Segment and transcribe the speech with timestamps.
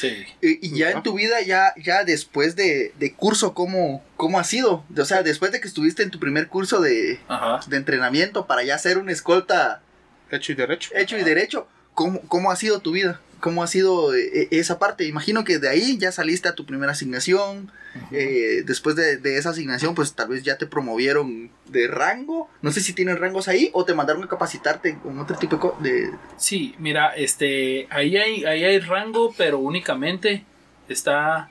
[0.00, 0.24] Sí.
[0.40, 4.44] Y, y ya en tu vida, ya, ya después de, de curso, ¿cómo, ¿cómo ha
[4.44, 4.84] sido?
[4.96, 7.60] O sea, después de que estuviste en tu primer curso de, Ajá.
[7.68, 9.82] de entrenamiento para ya ser un escolta
[10.30, 10.90] Hecho y derecho.
[10.94, 13.20] hecho y derecho, ¿cómo, cómo ha sido tu vida?
[13.40, 15.04] ¿Cómo ha sido eh, esa parte?
[15.06, 17.70] Imagino que de ahí ya saliste a tu primera asignación.
[18.12, 22.48] eh, después de, de esa asignación, pues tal vez ya te promovieron de rango.
[22.62, 26.10] No sé si tienen rangos ahí o te mandaron a capacitarte con otro tipo de...
[26.36, 30.44] Sí, mira, este, ahí hay, ahí hay rango, pero únicamente
[30.88, 31.48] está,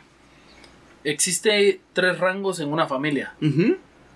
[1.03, 3.33] existe tres rangos en una familia.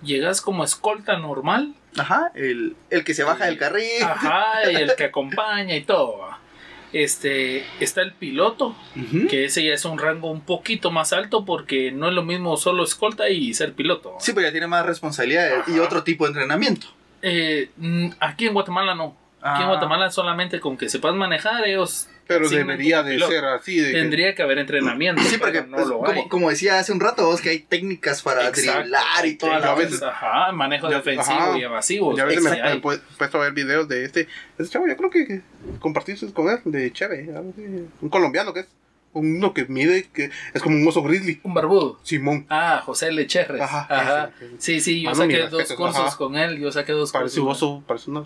[0.02, 4.02] Llegas como escolta normal, Ajá, el, el que se baja del carril.
[4.04, 6.28] ajá, y el que acompaña y todo.
[6.94, 8.76] Este, está el piloto,
[9.30, 12.56] que ese ya es un rango un poquito más alto porque no es lo mismo
[12.56, 14.16] solo escolta y ser piloto.
[14.20, 16.88] Sí, pero ya tiene más responsabilidad y otro tipo de entrenamiento.
[17.24, 19.16] Eh, mm, aquí en Guatemala no.
[19.42, 19.72] Aquí en Ah.
[19.72, 23.78] Guatemala solamente con que sepas manejar, ellos Pero debería como de ser así.
[23.80, 25.22] De Tendría que haber entrenamiento.
[25.24, 26.14] Sí, porque pero no pues, lo hay.
[26.16, 28.80] como, como decía hace un rato, vos que hay técnicas para Exacto.
[28.82, 30.02] driblar y la a veces-.
[30.02, 31.58] Ajá, manejo Ya- defensivo ajá.
[31.58, 32.16] y evasivo.
[32.18, 34.28] Ya a veces me he pu- puesto a ver videos de este.
[34.58, 35.42] Ese chavo, yo creo que
[35.80, 37.30] compartiste con él, de Cheve.
[38.02, 38.68] Un colombiano que es.
[39.16, 41.40] Uno que mide, que es como un oso grizzly.
[41.44, 42.00] Un barbudo.
[42.02, 42.48] Simón.
[42.50, 43.62] Ah, José Lecherres.
[43.62, 44.32] Ajá, Ajá.
[44.40, 44.56] ese, ese.
[44.58, 46.18] Sí, sí, yo Mano, mi saqué dos respeto, cursos ajá.
[46.18, 46.60] con él.
[46.60, 47.62] Yo saqué dos Parece un cursos.
[47.64, 48.26] oso, parece una.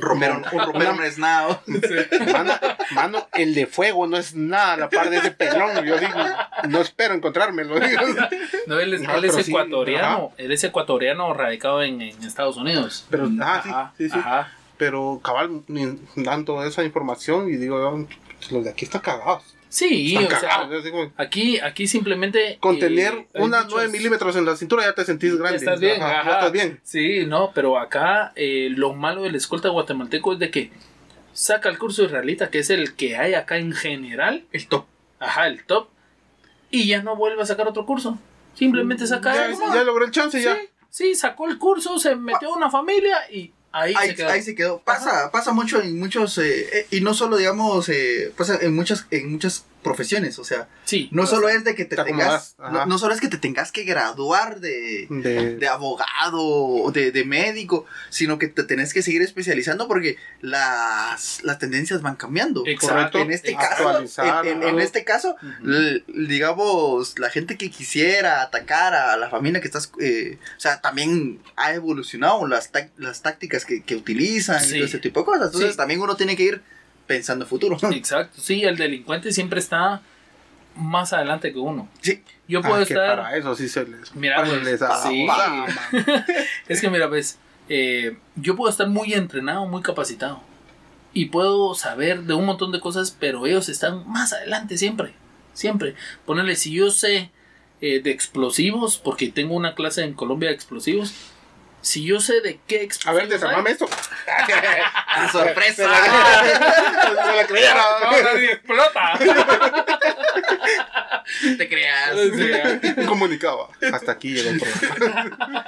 [0.00, 1.60] Romero, un Romero Mresnao.
[2.32, 2.52] Mano,
[2.92, 5.84] mano, el de fuego no es nada a la par de ese pelón.
[5.84, 6.12] Yo digo,
[6.68, 7.78] no espero encontrármelo.
[7.78, 8.02] digo.
[8.66, 10.32] No, él es, No, él es sí, ecuatoriano.
[10.36, 13.06] Él es ecuatoriano radicado en, en Estados Unidos.
[13.10, 14.18] Pero, ah, sí, Ajá, sí, sí.
[14.18, 14.52] Ajá.
[14.78, 15.62] Pero cabal,
[16.16, 18.06] dan toda esa información y digo,
[18.50, 19.55] los de aquí están cagados.
[19.68, 20.68] Sí, o sea,
[21.16, 22.56] aquí, aquí simplemente.
[22.60, 25.38] con eh, tener hay unas muchos- 9 milímetros en la cintura ya te sentís Ya
[25.38, 25.56] grande.
[25.58, 26.80] estás bien, Ajá, ya estás bien.
[26.82, 30.70] Sí, no, pero acá eh, lo malo del escolta guatemalteco es de que
[31.32, 34.86] saca el curso israelita, que es el que hay acá en general, El top.
[35.18, 35.88] ajá, el top,
[36.70, 38.18] y ya no vuelve a sacar otro curso.
[38.54, 40.56] Simplemente saca Ya, ya logró el chance, ya.
[40.88, 44.28] Sí, sacó el curso, se metió a una familia y ahí, Ahí, se quedó.
[44.28, 44.78] ahí se quedó.
[44.80, 49.06] Pasa, pasa mucho en muchos, eh, eh, y no solo, digamos, eh, pasa en muchas,
[49.10, 52.86] en muchas profesiones, o sea, Sí, no solo es de que te, Te tengas, no,
[52.86, 57.24] no solo es que te tengas que graduar de, De, de abogado o de, de
[57.24, 62.62] médico, sino que te tenés que seguir especializando porque las, las tendencias van cambiando.
[62.66, 63.18] Exacto.
[63.18, 64.04] En este caso, en,
[64.48, 64.68] en- ajá.
[64.70, 65.36] en este caso,
[66.06, 71.40] digamos, la gente que quisiera atacar a la familia que estás, eh, o sea, también
[71.56, 74.74] ha evolucionado las, tac- las tácticas que, que utilizan y Sí.
[74.76, 75.46] todo ese tipo de cosas.
[75.46, 75.76] Entonces Sí.
[75.76, 76.62] también uno tiene que ir
[77.06, 77.76] pensando en futuro.
[77.92, 80.02] Exacto, sí, el delincuente siempre está
[80.76, 81.88] más adelante que uno.
[82.00, 82.22] Sí.
[82.48, 83.16] Yo Ah, puedo que estar...
[83.16, 84.14] para eso sí se les.
[84.14, 85.26] Mira, pues, les sí.
[85.30, 85.66] ah,
[86.68, 90.42] Es que mira, pues, eh, yo puedo estar muy entrenado, muy capacitado.
[91.12, 95.14] Y puedo saber de un montón de cosas, pero ellos están más adelante siempre.
[95.54, 95.94] Siempre.
[96.26, 97.30] Ponerle, si yo sé
[97.80, 101.14] eh, de explosivos, porque tengo una clase en Colombia de explosivos,
[101.80, 103.88] si yo sé de qué A explosivos ver, desarmame esto.
[104.26, 105.74] ¡Ah, sorpresa!
[105.74, 107.84] Se la creyera.
[108.52, 109.18] explota.
[111.58, 112.16] te creas.
[113.06, 113.68] Comunicaba.
[113.92, 115.64] Hasta aquí llegó el programa.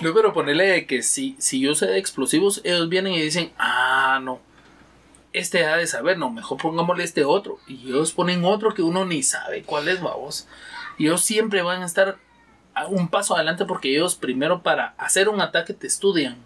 [0.00, 4.20] No, pero ponerle que si, si yo sé de explosivos, ellos vienen y dicen, ah,
[4.22, 4.40] no,
[5.32, 7.58] este ha de saber, no, mejor pongámosle este otro.
[7.66, 10.48] Y ellos ponen otro que uno ni sabe cuál es, vamos.
[10.98, 12.16] Y ellos siempre van a estar a
[12.88, 16.36] un paso adelante porque ellos primero para hacer un ataque te estudian.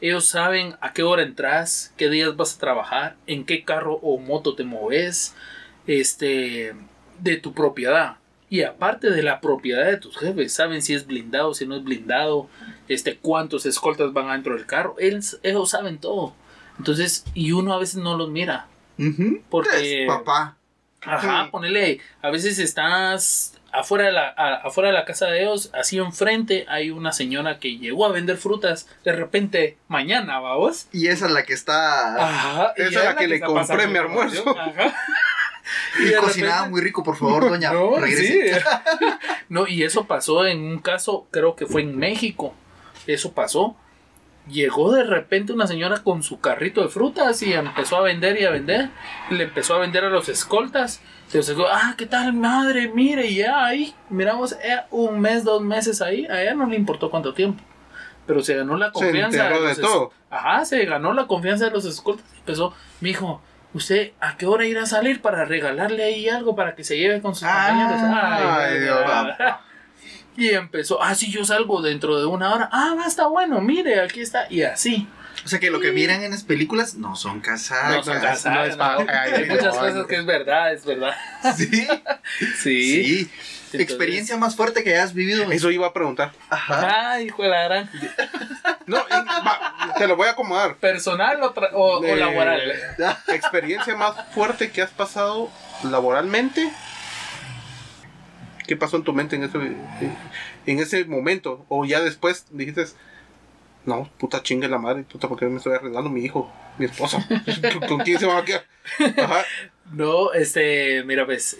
[0.00, 4.18] Ellos saben a qué hora entras, qué días vas a trabajar, en qué carro o
[4.18, 5.34] moto te moves,
[5.86, 6.74] este,
[7.20, 8.16] de tu propiedad.
[8.50, 11.84] Y aparte de la propiedad de tus jefes, saben si es blindado, si no es
[11.84, 12.48] blindado,
[12.88, 14.96] este, cuántos escoltas van adentro del carro.
[14.98, 16.34] Ellos, ellos saben todo.
[16.78, 18.66] Entonces, y uno a veces no los mira.
[19.48, 20.56] Porque, Es papá.
[21.00, 21.50] ajá, Sí.
[21.50, 25.98] ponele, a veces estás afuera de, la, a- afuera de la casa de ellos, así
[25.98, 30.86] enfrente hay una señora que llegó a vender frutas de repente mañana, vamos.
[30.92, 32.16] Y esa es la que está.
[32.24, 34.44] Ajá, Esa y es la que le compré mi almuerzo.
[34.58, 34.94] Ajá.
[36.00, 37.72] y de cocinaba repente- muy rico, por favor, doña.
[37.72, 38.54] No, regrese.
[38.54, 38.60] sí.
[39.48, 42.54] no, y eso pasó en un caso, creo que fue en México.
[43.06, 43.76] Eso pasó.
[44.48, 48.44] Llegó de repente una señora con su carrito de frutas y empezó a vender y
[48.44, 48.90] a vender.
[49.30, 51.00] Y le empezó a vender a los escoltas.
[51.32, 52.88] Entonces, ah, ¿qué tal, madre?
[52.88, 56.26] Mire, ya ahí, miramos, eh, un mes, dos meses ahí.
[56.26, 57.62] A ella no le importó cuánto tiempo.
[58.26, 59.38] Pero se ganó la Se confianza.
[59.46, 60.12] enteró de los es- todo.
[60.30, 62.26] Ajá, se ganó la confianza de los escoltas.
[62.38, 63.40] Empezó, mijo,
[63.72, 67.20] ¿usted a qué hora irá a salir para regalarle ahí algo para que se lleve
[67.22, 68.60] con sus Ah, compañeros?
[68.60, 68.98] ay, Dios.
[69.06, 69.60] ah.
[70.36, 72.68] Y empezó, ah, sí, yo salgo dentro de una hora.
[72.72, 74.46] Ah, va, está bueno, mire, aquí está.
[74.50, 75.08] Y así.
[75.44, 78.04] O sea que lo que miran en las películas no son No casadas.
[78.04, 78.84] son no, casadas, es no.
[78.84, 81.14] ay, Hay muchas cosas que es verdad, es verdad.
[81.56, 81.66] Sí.
[81.66, 83.04] Sí.
[83.04, 83.30] Sí.
[83.72, 85.50] Entonces- Experiencia más fuerte que hayas vivido.
[85.50, 86.32] Eso iba a preguntar.
[86.50, 87.12] Ajá.
[87.12, 87.90] Ay, hijo de la gran.
[88.86, 90.76] No, y va, te lo voy a acomodar.
[90.76, 92.60] ¿Personal o, o Eh, laboral?
[93.28, 95.50] Experiencia más fuerte que has pasado
[95.84, 96.70] laboralmente.
[98.66, 99.56] ¿Qué pasó en tu mente en ese,
[100.66, 101.64] en ese momento?
[101.68, 102.84] O ya después dijiste,
[103.84, 107.26] no, puta chingue la madre, puta, porque me estoy arreglando mi hijo, mi esposa?
[107.88, 108.64] ¿Con quién se van a quedar?
[109.92, 111.56] No, este, mira, pues,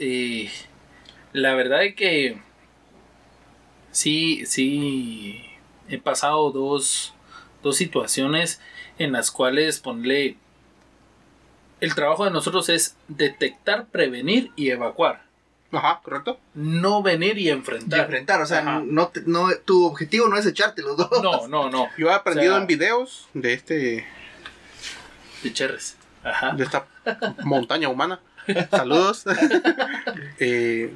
[1.32, 2.40] la verdad es que
[3.90, 5.44] sí, sí,
[5.88, 7.14] he pasado dos,
[7.62, 8.60] dos situaciones
[8.98, 10.36] en las cuales ponle,
[11.80, 15.24] el trabajo de nosotros es detectar, prevenir y evacuar,
[15.72, 16.38] Ajá, correcto.
[16.54, 18.00] no venir y enfrentar.
[18.00, 18.82] enfrentar, o sea, Ajá.
[18.84, 21.08] no, te- no, tu objetivo no es echarte los dos.
[21.22, 24.06] No, no, no, Yo he aprendido O sea- en videos de este
[25.42, 25.96] de cherres.
[26.24, 26.52] Ajá.
[26.52, 26.86] de esta
[27.44, 28.20] montaña humana.
[28.70, 29.24] Saludos.
[30.38, 30.92] Eh,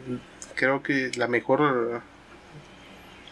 [0.54, 2.02] creo que la mejor.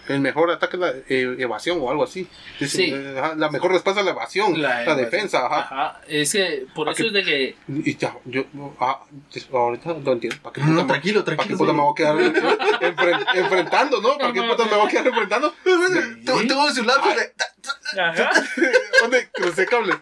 [0.09, 2.29] El mejor ataque es la eh, evasión o algo así.
[2.61, 2.91] Sí.
[2.95, 4.97] eh, ajá, la mejor respuesta es la evasión, la, evasión.
[5.11, 5.47] defensa.
[5.47, 5.59] Ajá.
[5.61, 6.01] Ajá.
[6.09, 7.06] Es que por ¿A eso qué?
[7.09, 8.45] es de que Y ya, yo.
[8.81, 9.03] ah,
[9.33, 10.39] des- ahorita lo entiendo.
[10.43, 11.59] ¿Para qué No, puta me- tranquilo, ¿Para qué tranquilo.
[11.59, 12.17] puta me voy a quedar
[12.97, 14.19] enfren- enfrentando, no?
[14.19, 15.55] ¿Para qué puta me voy a quedar enfrentando?
[15.62, 18.01] Tu- Tuvo su lapso de.
[18.01, 18.31] Ajá.
[19.01, 19.95] ¿Dónde crucé cable?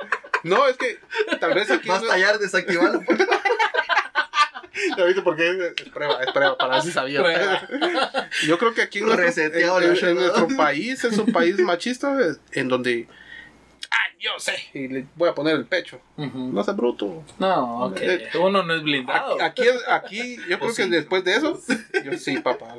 [0.45, 0.99] No, es que
[1.41, 1.89] tal vez aquí.
[1.89, 3.01] Vas a tallar, desactivarlo.
[4.97, 5.73] ¿Ya viste por qué?
[5.77, 7.21] Es prueba, es prueba, para ver si sabía.
[7.21, 7.69] Prueba.
[8.47, 12.17] Yo creo que aquí en, nuestro, país es un país machista
[12.53, 13.07] en donde.
[13.91, 14.55] Ah, yo sé.
[14.73, 16.01] Y le voy a poner el pecho.
[16.17, 17.25] No seas bruto.
[17.39, 17.99] No, ok.
[18.01, 19.43] Eh, Uno no es blindado.
[19.43, 21.61] Aquí, aquí yo creo ¿O que después de eso.
[22.05, 22.75] Yo sí, papá.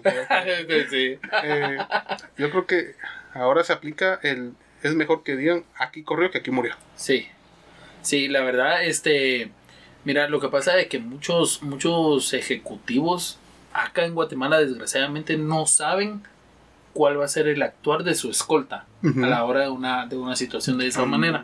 [0.89, 1.19] sí.
[1.43, 1.77] Eh,
[2.37, 2.95] yo creo que
[3.33, 4.53] ahora se aplica el.
[4.81, 6.75] Es mejor que digan aquí corrió que aquí murió.
[6.95, 7.29] Sí.
[8.01, 9.51] Sí, la verdad, este.
[10.05, 13.37] Mira, lo que pasa es que muchos, muchos ejecutivos
[13.73, 16.23] acá en Guatemala, desgraciadamente, no saben
[16.93, 20.15] cuál va a ser el actuar de su escolta a la hora de una, de
[20.17, 21.43] una situación de esa manera.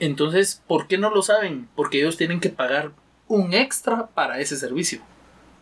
[0.00, 1.68] Entonces, ¿por qué no lo saben?
[1.76, 2.90] Porque ellos tienen que pagar
[3.28, 5.00] un extra para ese servicio.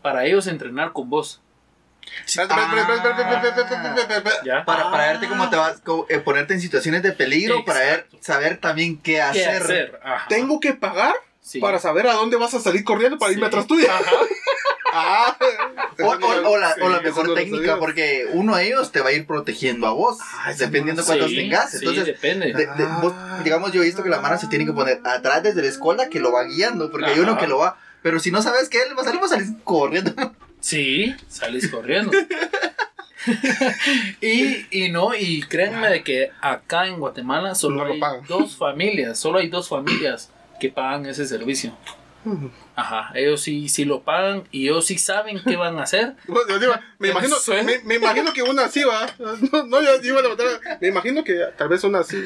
[0.01, 1.41] Para ellos entrenar con vos.
[4.65, 8.09] Para, para verte cómo te vas, co- eh, ponerte en situaciones de peligro, para ver,
[8.21, 9.63] saber también qué ¿Qué hacer.
[9.63, 10.01] hacer?
[10.03, 10.27] Ajá.
[10.29, 11.59] Tengo que pagar Sí.
[11.61, 13.49] para saber a dónde vas a salir corriendo para irme Sí.
[13.49, 13.95] atrás tuya.
[13.95, 14.11] Ajá.
[14.95, 15.35] Ah,
[16.01, 19.01] O, o- o la, o la Sí, mejor no técnica, porque uno de ellos te
[19.01, 21.71] va a ir protegiendo a vos, Ah, dependiendo no- cuántos Sí, tengas.
[21.71, 22.53] sí, Entonces, depende.
[22.53, 25.43] de- de- vos- digamos, yo he visto que la mano se tiene que poner atrás
[25.43, 27.79] desde la escolta que lo va guiando, porque hay uno que lo va.
[28.03, 30.13] Pero si no sabes que él va a salir, va a salir corriendo.
[30.61, 32.13] Sí, salís corriendo.
[34.21, 38.25] y, y no, y créanme de que acá en Guatemala solo No hay pagan.
[38.29, 40.31] dos familias, solo hay dos familias
[40.63, 41.77] que pagan ese servicio.
[42.77, 46.15] Ajá, ellos sí, sí lo pagan y ellos sí saben qué van a hacer.
[46.49, 49.09] Yo digo, me, ¿En imagino, me, me imagino que una así va.
[49.19, 50.47] No, no yo iba a levantar.
[50.81, 52.17] Me imagino que tal vez una así,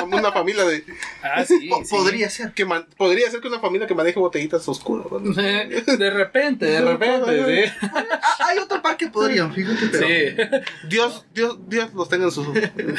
[0.00, 0.82] como una familia de.
[1.22, 1.94] Ah, sí, Po- sí.
[1.94, 2.52] Podría ser.
[2.54, 5.06] Que man- podría ser que una familia que maneje botellitas oscuras.
[5.12, 5.34] ¿no?
[5.34, 7.72] De repente, de repente, sí.
[7.82, 9.86] Ah, hay otro par que podrían, fíjate.
[9.92, 10.62] Pero, Sí.
[10.88, 12.46] Dios, Dios, Dios los tenga en sus.
[12.56, 12.96] en- en-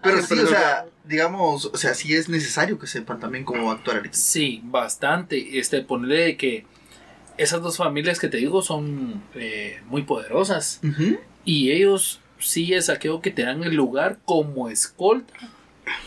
[0.00, 3.70] pero en- sí, o sea, digamos, o sea, sí es necesario que sepan también cómo
[3.70, 4.16] actuar ahorita.
[4.16, 5.58] Sí, bastante.
[5.58, 6.64] Este, ponerle que
[7.36, 10.80] esas dos familias que te digo son eh, muy poderosas.
[11.44, 15.32] Y ellos sí es aquello que te dan el lugar como escolta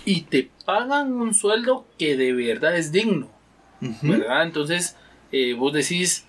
[0.05, 3.29] y te pagan un sueldo que de verdad es digno.
[4.01, 4.43] ¿verdad?
[4.43, 4.97] Entonces
[5.31, 6.25] eh, vos decís,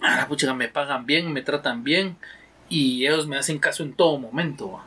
[0.00, 2.16] ah, la puchica, me pagan bien, me tratan bien
[2.68, 4.80] y ellos me hacen caso en todo momento.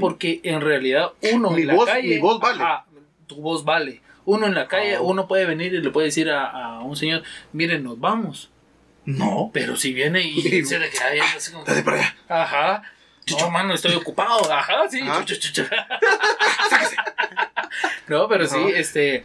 [0.00, 2.08] Porque en realidad uno Mi en la voz- calle...
[2.08, 2.62] mi voz vale.
[2.62, 2.84] ajá,
[3.26, 4.00] tu voz vale.
[4.24, 5.00] Uno en la calle, Ah.
[5.00, 7.22] uno puede venir y le puede decir a, a un señor,
[7.52, 8.50] miren, nos vamos.
[9.04, 9.50] No.
[9.52, 11.64] Pero si viene y se le queda viendo así como...
[11.64, 12.16] Dale para allá.
[12.28, 12.82] Ajá.
[13.40, 14.52] No, mano, estoy ocupado.
[14.52, 15.00] Ajá, sí.
[15.02, 15.24] Ajá.
[15.24, 15.68] chu, chu, chu, chu.
[18.08, 18.68] no, pero sí, Ajá.
[18.78, 19.24] este.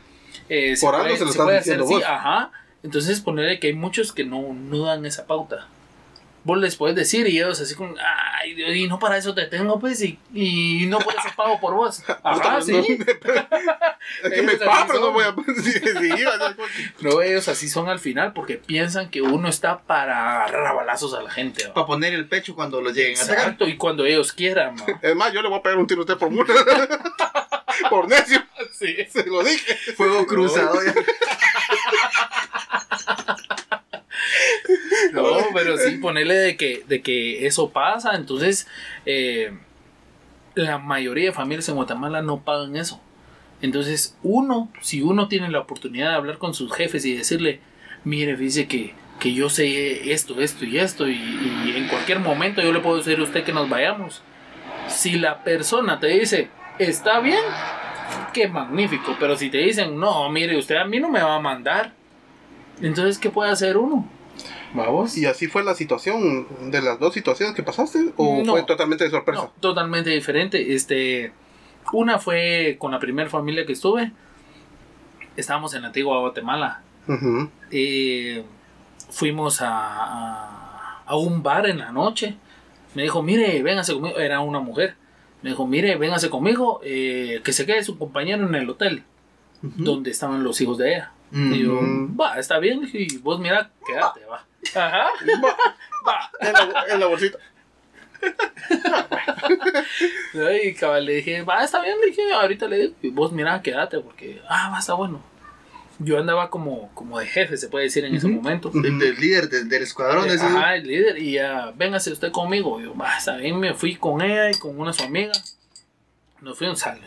[0.49, 2.03] eh, Por algo se lo estás puede diciendo así, vos.
[2.03, 2.51] ajá.
[2.83, 5.67] Entonces, ponerle que hay muchos que no, no dan esa pauta.
[6.45, 7.95] Vos les puedes decir y ellos así como,
[8.39, 11.59] ay, Dios, y no para eso te tengo, pues, y, y no puedes hacer pago
[11.59, 12.03] por vos.
[12.23, 12.71] Ajá, sí.
[12.71, 12.79] no,
[14.23, 15.13] es que me así pero no son.
[15.13, 15.35] voy a.
[17.01, 21.15] No, ellos así son al final porque piensan que uno está para agarrar a balazos
[21.15, 21.67] a la gente.
[21.69, 23.39] Para poner el pecho cuando lo lleguen a atacar.
[23.39, 24.75] Exacto, y cuando ellos quieran.
[24.77, 24.99] ¿va?
[25.01, 26.53] Es más, yo le voy a pegar un tiro a usted por mucho.
[27.89, 28.39] por necio.
[28.71, 28.95] Sí.
[29.09, 29.75] Se lo dije.
[29.95, 30.75] Fuego cruzado.
[30.75, 30.81] No,
[35.55, 38.67] pero sí, ponerle de que, de que eso pasa, entonces
[39.05, 39.57] eh,
[40.53, 43.01] la mayoría de familias en Guatemala no pagan eso.
[43.61, 47.61] Entonces, uno, si uno tiene la oportunidad de hablar con sus jefes y decirle,
[48.03, 52.61] mire, dice que, que yo sé esto, esto y esto, y, y en cualquier momento
[52.61, 54.21] yo le puedo decir a usted que nos vayamos.
[54.89, 57.41] Si la persona te dice, está bien,
[58.33, 61.39] qué magnífico, pero si te dicen, no, mire, usted a mí no me va a
[61.39, 61.93] mandar,
[62.81, 64.07] entonces, ¿qué puede hacer uno?
[64.75, 65.17] Vamos.
[65.17, 68.13] ¿Y así fue la situación de las dos situaciones que pasaste?
[68.17, 68.51] ¿O No.
[68.53, 69.43] fue totalmente de sorpresa?
[69.43, 70.73] No, totalmente diferente.
[70.75, 71.31] Este,
[71.93, 74.11] una fue con la primera familia que estuve.
[75.37, 76.81] Estábamos en Antigua Guatemala.
[77.71, 78.43] Eh,
[79.09, 82.35] fuimos a, a, a un bar en la noche.
[82.93, 84.17] Me dijo, mire, véngase conmigo.
[84.17, 84.95] Era una mujer.
[85.41, 86.79] Me dijo, mire, véngase conmigo.
[86.83, 89.03] eh, que se quede su compañero en el hotel
[89.61, 91.11] donde estaban los hijos de ella.
[91.31, 91.79] Y yo,
[92.19, 92.87] va, está bien.
[92.93, 94.45] Y vos, mira, quédate, va.
[94.73, 95.09] Ajá.
[96.07, 96.31] Va.
[96.39, 97.37] En la, en la bolsita.
[100.63, 103.61] Y cabal, le dije, va, está bien, le dije, ahorita le digo, y vos mira,
[103.61, 105.21] quédate, porque, ah, va, está bueno.
[105.99, 108.69] Yo andaba como, como de jefe, se puede decir en ese momento.
[108.69, 110.25] Del, del líder del, del escuadrón.
[110.25, 112.81] Decís, Ajá, el líder, y ya, véngase usted conmigo.
[112.81, 115.31] Yo, va, está bien, me fui con ella y con una su amiga.
[116.41, 116.97] Nos fuimos a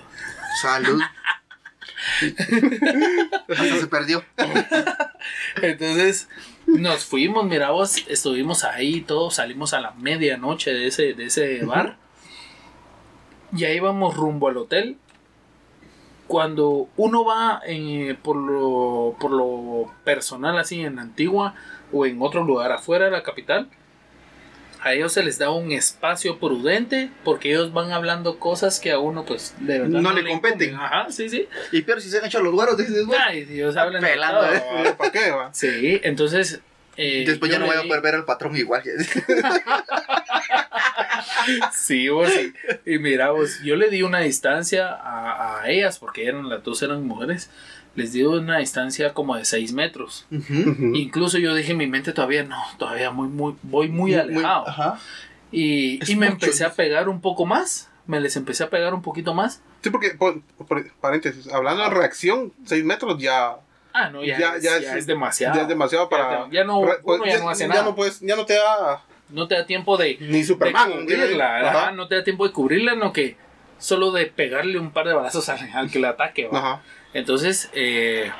[0.63, 1.01] Salud.
[3.49, 4.25] Hasta se perdió.
[5.61, 6.29] Entonces,
[6.69, 11.65] nos fuimos, mira vos, estuvimos ahí todos, salimos a la medianoche de ese, de ese
[11.65, 11.97] bar.
[13.57, 14.99] Y ahí vamos rumbo al hotel.
[16.27, 21.55] Cuando uno va eh, por, lo, por lo personal así en Antigua
[21.91, 23.71] o en otro lugar afuera de la capital,
[24.83, 28.99] a ellos se les da un espacio prudente porque ellos van hablando cosas que a
[28.99, 30.71] uno pues de verdad No le competen.
[30.71, 30.75] incumben.
[30.87, 31.49] Ajá, sí, sí.
[31.73, 33.19] Y pero si se han hecho los güeros, dices, güey.
[33.21, 34.55] Ay, Dios hablan de Pelando, todo,
[34.85, 34.95] eh.
[34.97, 35.31] ¿Para qué?
[35.31, 35.53] va?
[35.55, 36.61] Sí, entonces.
[36.97, 38.83] eh, Después ya no voy a poder ver al patrón igual.
[41.73, 42.31] Sí, vos,
[42.85, 46.63] y, y mira, vos, yo le di una distancia a, a ellas, porque eran las
[46.63, 47.51] dos eran mujeres,
[47.99, 50.27] les di una distancia como de 6 metros.
[50.31, 50.71] Ujú.
[50.71, 50.95] Ujú.
[50.95, 54.69] Incluso yo dije en mi mente todavía no, todavía muy, muy, voy muy alejado.
[54.69, 54.99] Ajá.
[55.53, 56.45] y, y me mucho.
[56.47, 59.61] empecé a pegar un poco más, me les empecé a pegar un poquito más.
[59.83, 63.57] Sí, porque, por, por- paréntesis, hablando de reacción, 6 metros ya,
[63.95, 65.57] Ah, no, ya, Ya- es, ya ya es- es demasiado.
[65.57, 66.47] ya es demasiado para...
[66.47, 67.83] Ya, ya no, uno ya, ya, no hace ya nada.
[67.85, 70.91] no puedes, ya no te da no te da tiempo de, ni de Superman.
[71.03, 71.69] cubrirla, Ajá.
[71.83, 73.37] ajá, no te da tiempo de cubrirla, no que
[73.79, 76.49] solo de pegarle un par de balazos al, al que le ataque.
[76.49, 76.59] ¿va?
[76.59, 76.83] Ajá.
[77.19, 78.31] Entonces, eh,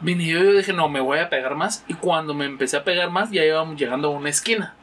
[0.00, 1.84] vine yo y dije, no, me voy a pegar más.
[1.88, 4.74] Y cuando me empecé a pegar más, ya íbamos llegando a una esquina.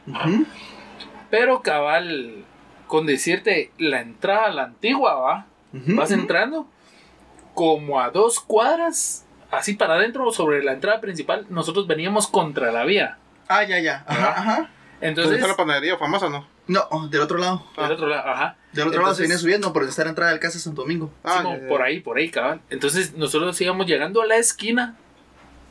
[1.30, 2.44] Pero cabal,
[2.86, 5.46] con decirte, la entrada a la antigua, ¿va?
[5.72, 6.66] Vas entrando
[7.54, 11.46] como a dos cuadras, así para adentro, sobre la entrada principal.
[11.50, 13.18] Nosotros veníamos contra la vía.
[13.48, 14.04] Ah, ya, ya.
[14.06, 14.56] Ajá, ajá.
[14.56, 16.46] ¿Dónde Entonces, está la panadería famosa, no?
[16.68, 17.64] No, oh, del otro lado.
[17.76, 18.56] del otro lado, ajá.
[18.72, 21.10] Del otro lado se Entonces- viene subiendo por estar entrada del casa Santo Domingo.
[21.24, 21.66] Ah, ya.
[21.68, 22.60] por ahí, por ahí, cabal.
[22.70, 24.96] Entonces nosotros íbamos llegando a la esquina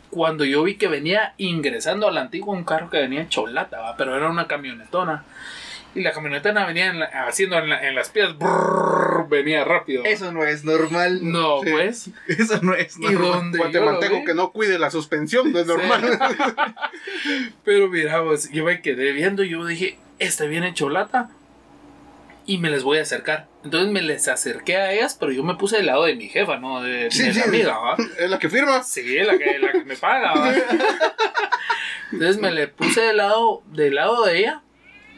[0.10, 3.80] cuando yo vi que venía ingresando a la antigua un carro que venía en cholata,
[3.80, 3.96] ¿va?
[3.98, 5.24] pero era una camionetona.
[5.98, 10.04] Y la camionetona venía en la- haciendo en, la- en las piedras, brrr, venía rápido.
[10.06, 11.20] Eso no es normal.
[11.24, 11.72] No, Sí.
[11.72, 12.10] pues.
[12.28, 13.52] Eso no es Y normal.
[13.52, 15.72] lo Guatemalteco que no cuide la suspensión, no es Sí.
[15.74, 16.20] normal.
[17.66, 21.30] Pero mira, pues, yo me quedé viendo y yo dije, este viene en cholata
[22.46, 23.48] y me les voy a acercar.
[23.64, 26.58] Entonces me les acerqué a ellas, pero yo me puse del lado de mi jefa,
[26.58, 27.40] no de, Sí, de sí.
[27.40, 27.96] la amiga, ¿va?
[28.20, 28.84] es la que firma.
[28.84, 30.34] Sí, la que, la que me paga.
[30.34, 30.54] ¿va?
[32.12, 34.62] Entonces me le puse del lado, del lado de ella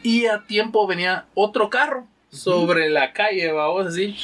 [0.02, 4.16] y a tiempo venía otro carro sobre la calle, vamos así.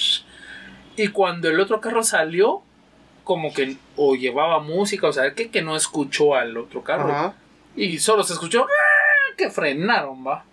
[0.96, 2.62] Y cuando el otro carro salió,
[3.24, 7.08] como que o llevaba música, o sea, que, que no escuchó al otro carro.
[7.74, 10.44] Y solo se escuchó "Ah", que frenaron, va.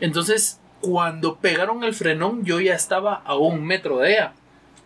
[0.00, 4.32] Entonces, cuando pegaron el frenón, yo ya estaba a un metro de ella.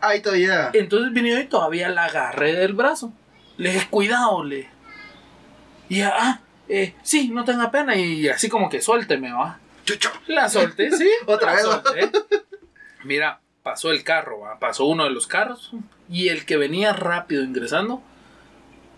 [0.01, 0.71] Ahí todavía.
[0.75, 3.13] Entonces vine y todavía la agarré del brazo.
[3.57, 4.69] Le dije, cuidado, le.
[5.89, 7.97] Y ella, ah, eh, sí, no tenga pena.
[7.97, 9.59] Y así como que suélteme, va.
[9.85, 10.11] Chucho.
[10.27, 11.09] La solté, sí.
[11.27, 11.65] Otra vez.
[13.05, 14.59] Mira, pasó el carro, va.
[14.59, 15.73] Pasó uno de los carros.
[16.11, 18.03] Y el que venía rápido ingresando,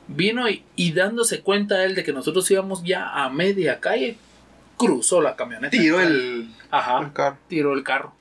[0.08, 4.16] vino y, y dándose cuenta él de que nosotros íbamos ya a media calle,
[4.76, 5.70] cruzó la camioneta.
[5.70, 6.50] Tiró el.
[6.70, 7.36] Ajá El carro.
[7.48, 8.14] tiró el carro.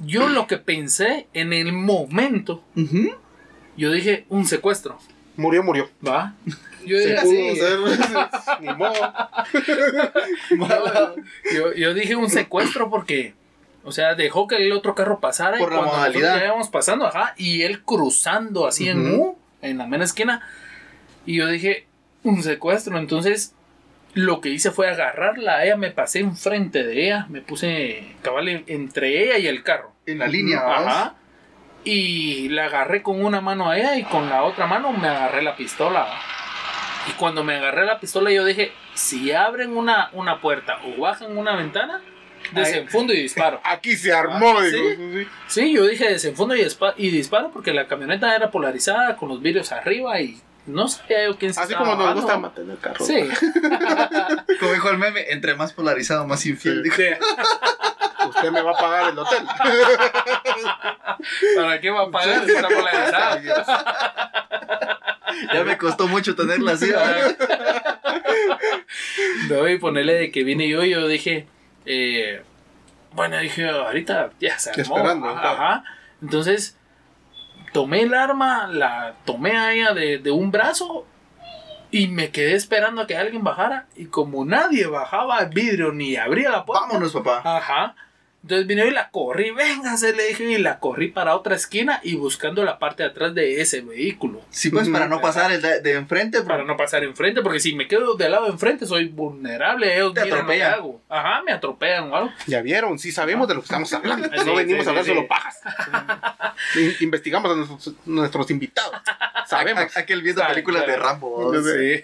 [0.00, 2.62] Yo lo que pensé en el momento,
[3.76, 4.98] yo dije un secuestro,
[5.36, 5.88] Murió, murió.
[6.06, 6.34] ¿va?
[6.86, 7.78] Yo Se dije pudo así, ser.
[8.60, 8.92] Ni modo.
[11.54, 13.34] yo, yo dije un secuestro porque,
[13.84, 16.40] o sea, dejó que el otro carro pasara Por y la cuando nosotros modalidad.
[16.40, 19.14] ya íbamos pasando, ajá, y él cruzando así en.
[19.20, 20.44] U, en la mera esquina,
[21.24, 21.86] y yo dije
[22.24, 23.54] un secuestro, entonces
[24.14, 28.48] lo que hice fue agarrarla a ella, me pasé enfrente de ella, me puse cabal
[28.48, 29.92] en- entre ella y el carro.
[30.04, 30.60] En la línea.
[30.66, 31.14] Ajá.
[31.84, 35.42] Y la agarré con una mano a ella y con la otra mano me agarré
[35.42, 36.06] la pistola.
[37.08, 41.36] Y cuando me agarré la pistola yo dije, si abren una, una puerta o bajan
[41.36, 42.00] una ventana,
[42.52, 43.60] desenfundo y disparo.
[43.64, 44.88] Aquí se armó, Ah, digo.
[45.18, 45.28] ¿sí?
[45.48, 45.72] sí.
[45.72, 49.72] Yo dije desenfundo y, dispa- y disparo porque la camioneta era polarizada con los vidrios
[49.72, 53.04] arriba y no sabía yo quién se Así como nos gusta matar el carro.
[53.04, 53.28] Sí.
[54.60, 56.84] Como dijo el meme, entre más polarizado, más infiel.
[56.94, 57.02] Sí.
[58.28, 59.44] Usted me va a pagar el hotel.
[61.56, 64.41] ¿Para qué va a pagar si está polarizada?
[65.52, 66.90] Ya me costó mucho tenerla así.
[66.90, 67.36] ¿verdad?
[69.48, 71.46] No, y ponerle de que vine yo y yo dije,
[71.86, 72.42] eh,
[73.12, 74.82] bueno, dije, ahorita ya se armó.
[74.96, 75.56] Esperando, Ajá, claro.
[75.56, 75.84] ajá.
[76.22, 76.76] Entonces,
[77.72, 81.06] tomé el arma, la tomé a ella de, de un brazo
[81.90, 83.86] y me quedé esperando a que alguien bajara.
[83.96, 87.42] Y como nadie bajaba el vidrio ni abría la puerta, Vámonos, papá.
[87.44, 87.94] Ajá.
[88.42, 92.16] Entonces vine y la corrí, véngase, le dije, y la corrí para otra esquina y
[92.16, 94.40] buscando la parte de atrás de ese vehículo.
[94.50, 96.42] Sí, pues para no pasar el de, de enfrente.
[96.42, 100.12] Para no pasar enfrente, porque si me quedo del lado de enfrente soy vulnerable, ellos
[100.12, 100.74] Te atropellan.
[100.74, 101.00] hago.
[101.08, 102.30] Ajá, me atropellan o algo.
[102.48, 104.28] Ya vieron, sí sabemos de lo que estamos hablando.
[104.28, 105.60] Sí, no venimos sí, a hablar sí, solo pajas.
[106.76, 108.96] In- Investigamos a nuestros, nuestros invitados.
[109.46, 109.96] Sabemos.
[109.96, 111.52] A- aquel vio la Claro, de Rambo.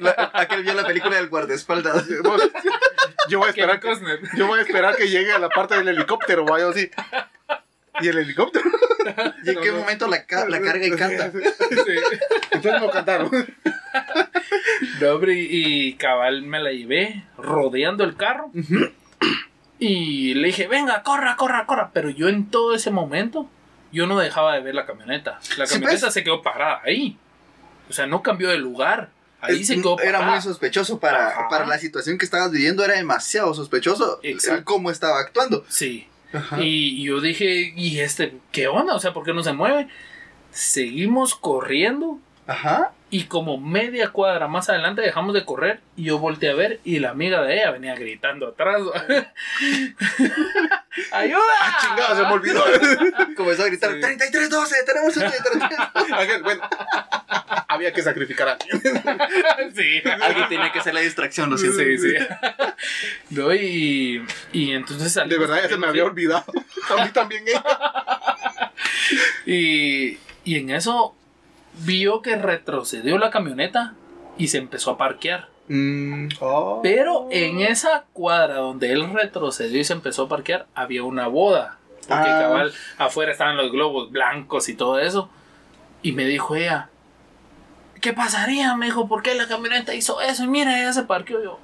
[0.00, 2.04] La- aquel vio la película del guardaespaldas.
[3.28, 3.88] Yo voy a esperar que,
[4.36, 6.90] yo voy a esperar que llegue a la parte del helicóptero, vaya así.
[8.00, 8.64] ¿Y el helicóptero?
[9.44, 11.32] ¿Y en qué momento la, ca- la carga y canta?
[11.32, 11.94] Sí.
[12.52, 13.30] Entonces no cantaron.
[15.00, 18.50] No, hombre, y, cabal me la llevé rodeando el carro.
[19.80, 21.90] Y le dije, venga, corra, corra, corra.
[21.92, 23.48] Pero yo en todo ese momento,
[23.92, 25.38] yo no dejaba de ver la camioneta.
[25.56, 26.14] La Sí, camioneta pues.
[26.14, 27.16] se quedó parada ahí.
[27.88, 29.10] O sea, no cambió de lugar.
[29.40, 32.94] Ahí Es- se quedó era muy sospechoso para, para la situación que estabas viviendo, era
[32.94, 34.64] demasiado sospechoso Exacto.
[34.64, 35.64] cómo estaba actuando.
[35.68, 36.08] Sí.
[36.58, 38.94] Y yo dije, ¿y este qué onda?
[38.94, 39.88] O sea, ¿por qué no se mueve?
[40.50, 42.92] Seguimos corriendo Ajá.
[43.10, 46.98] y como media cuadra más adelante dejamos de correr y yo volteé a ver y
[46.98, 48.80] la amiga de ella venía gritando atrás.
[51.12, 51.38] ¡Ayuda!
[51.60, 52.64] Ah, chingado, se me olvidó.
[53.36, 54.00] Comenzó a gritar, Sí.
[54.00, 56.12] 3312, tenemos un 33.
[56.12, 56.62] Aquel, bueno,
[57.78, 58.80] había que sacrificar a alguien.
[59.74, 60.02] sí.
[60.20, 61.78] Alguien tenía que ser la distracción, lo siento.
[61.78, 62.14] Sí, sí.
[63.30, 66.44] No, y, y entonces De verdad ya se me había olvidado.
[66.96, 67.64] A mí también ella.
[69.46, 71.14] Y, y en eso
[71.84, 73.94] vio que retrocedió la camioneta
[74.36, 75.48] y se empezó a parquear.
[75.68, 76.80] Mm, Oh.
[76.82, 81.78] Pero en esa cuadra donde él retrocedió y se empezó a parquear, había una boda.
[82.06, 82.38] Porque Ah.
[82.42, 85.30] cabal, afuera estaban los globos blancos y todo eso.
[86.02, 86.88] Y me dijo ella,
[88.00, 88.74] ¿qué pasaría?
[88.76, 90.44] Me dijo, ¿por qué la camioneta hizo eso?
[90.44, 91.42] Y mira, ella se parqueó.
[91.42, 91.58] Yo,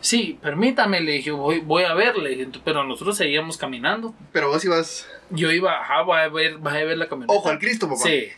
[0.00, 4.14] sí, permítame, le dije, voy, voy a ver, le dije, pero nosotros seguíamos caminando.
[4.32, 7.38] pero vos ibas, Yo iba, ajá, voy a ver, voy a ver la camioneta.
[7.38, 8.00] ojo al Cristo, papá.
[8.02, 8.28] Sí.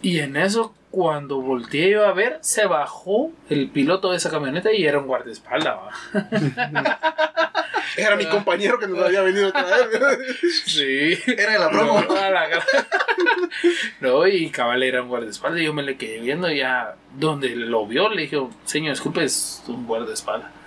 [0.00, 4.72] Y en eso, cuando volteé yo a ver, se bajó el piloto de esa camioneta
[4.72, 5.76] y era un guardaespaldas.
[7.96, 9.88] Era mi compañero que nos había venido a traer.
[10.66, 11.18] Sí.
[11.26, 12.00] Era la promo.
[14.00, 15.60] No, la y cabal era un guardaespaldas.
[15.60, 18.08] Y yo me le quedé viendo ya donde lo vio.
[18.08, 20.57] Le dije, señor, disculpe, es un guardaespaldas.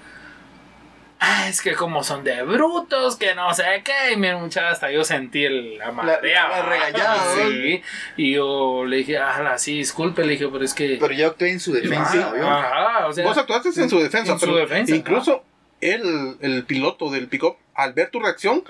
[1.24, 4.14] Ah, es que como son de brutos, que no sé qué.
[4.14, 6.50] Y mi muchacha, hasta yo sentí el, la madreada.
[6.50, 7.84] la regañada, Sí.
[8.18, 10.24] Y yo le dije, ah, sí, disculpe.
[10.26, 10.98] Le dije, pero es que.
[11.00, 12.96] Pero yo actué en su defensa, Ah.
[12.98, 13.24] Ajá, o sea.
[13.24, 15.44] Vos actuaste en su defensa, En su defensa, incluso
[15.80, 18.64] el, el piloto del pick-up, al ver tu reacción,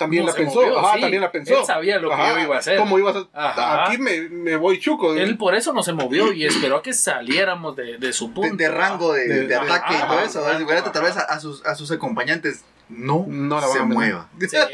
[0.00, 0.60] también la pensó.
[0.60, 1.00] movió, Ajá, sí.
[1.02, 1.58] también la pensó.
[1.60, 2.76] Él sabía lo que yo iba a hacer.
[2.78, 3.28] ¿Cómo ibas a.?
[3.50, 3.84] Ajá.
[3.86, 5.14] Aquí me, me voy chuco.
[5.14, 8.56] Él por eso no se movió y esperó a que saliéramos de, de su punto.
[8.56, 10.44] de rango de, De- de ataque y todo eso.
[10.46, 14.28] ajá, Fíjate, tal vez a, a sus, a sus acompañantes no, No la se mueva.
[14.40, 14.56] Sí.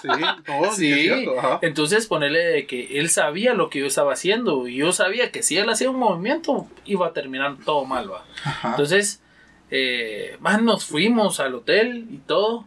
[0.00, 0.76] Sí, no, sí.
[0.76, 1.38] Sí, es cierto.
[1.40, 1.58] Ajá.
[1.62, 5.42] entonces ponerle de que él sabía lo que yo estaba haciendo y yo sabía que
[5.42, 8.24] si él hacía un movimiento iba a terminar todo mal, va.
[8.44, 8.68] Ajá.
[8.70, 9.20] Entonces,
[9.72, 12.64] eh, más nos fuimos al hotel y todo.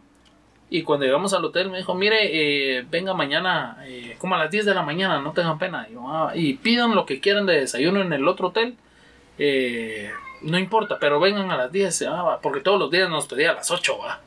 [0.74, 2.18] Y cuando llegamos al hotel me dijo, mire,
[2.78, 5.86] eh, venga mañana, eh, como a las 10 de la mañana, no tengan pena.
[6.08, 8.74] "Ah", y pidan lo que quieran de desayuno en el otro hotel.
[9.38, 10.10] eh,
[10.42, 13.54] no importa, pero vengan a las 10, ah, porque todos los días nos pedía a
[13.54, 14.20] las 8, va.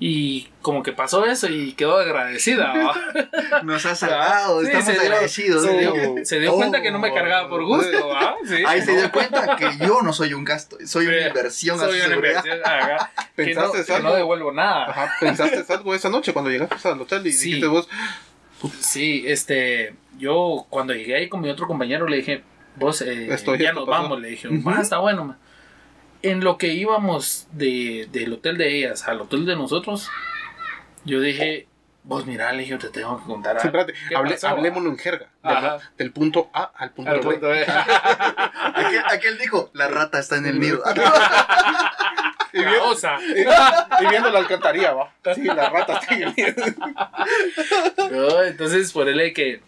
[0.00, 3.62] Y como que pasó eso y quedó agradecida, va.
[3.62, 5.62] Nos ha salvado, Sí, estamos se dio- agradecidos.
[5.64, 7.14] Se dio, se dio cuenta que no me Oh.
[7.14, 8.34] cargaba por gusto, ¿va?
[8.46, 8.56] Sí.
[8.66, 12.16] Ahí se dio cuenta que yo no soy un gasto, soy una inversión Soy una
[12.64, 14.08] ajá, que, no, ¿Pensaste que algo?
[14.08, 14.90] no devuelvo nada.
[14.90, 17.46] Ajá, ¿Pensaste algo esa noche cuando llegaste al hotel y Sí.
[17.46, 17.88] dijiste vos,
[18.80, 22.42] Sí, este, yo cuando llegué ahí con mi otro compañero le dije,
[22.76, 24.02] vos, eh, Estoy ya nos pasó.
[24.02, 24.48] vamos, le dije.
[24.48, 25.24] "Va, está bueno.
[25.26, 25.38] ma".
[26.24, 30.08] En lo que íbamos de, del hotel de ellas al hotel de nosotros,
[31.04, 31.66] yo dije,
[32.02, 33.78] vos mira, le dije, yo te tengo que contar Sí, algo.
[33.80, 35.28] espérate, ¿Qué hable- pasó, hablémonos en jerga.
[35.98, 37.22] Del, punto A al punto Al B.
[37.24, 37.66] punto B.
[38.74, 40.82] Aquel, aquel dijo, la rata está en el nido.
[42.56, 45.12] Y viendo la alcantarilla, va.
[45.34, 46.54] Sí, la rata está en el nido.
[48.12, 49.60] No, entonces, por él que,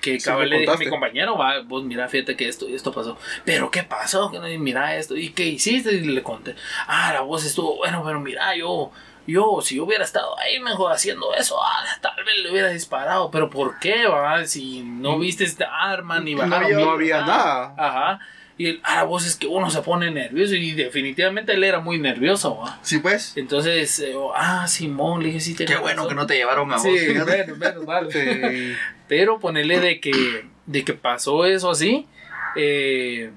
[0.00, 2.92] que cabal le dije a mi compañero, va, vos mira, fíjate que esto y esto
[2.92, 3.16] pasó.
[3.44, 4.30] Pero, ¿qué pasó?
[4.30, 5.16] Que no- Mira esto.
[5.16, 5.92] ¿Y qué hiciste?
[5.92, 6.54] Y le conté.
[6.86, 8.90] Ah, la voz estuvo bueno, pero mira, yo,
[9.26, 13.30] yo, si yo hubiera estado ahí mejor haciendo eso, ah, tal vez le hubiera disparado.
[13.30, 14.44] Pero, ¿por qué, va?
[14.46, 16.64] Si no viste esta arma, ni No bajaron.
[16.64, 17.74] había- ni No había nada.
[17.76, 18.20] Ajá.
[18.60, 20.54] Y él, ah, la voz es que uno se pone nervioso.
[20.54, 22.78] Y definitivamente él era muy nervioso, va.
[22.82, 23.34] Sí, pues.
[23.38, 26.16] Entonces, eh, ah, Simón, le dije, sí, Qué tenés bueno que razón".
[26.16, 26.82] no te llevaron a vos.
[26.82, 28.08] Sí, menos, menos mal.
[28.12, 28.74] Sí.
[29.08, 32.06] Pero ponerle de que, de que pasó eso así.
[32.54, 33.30] eh,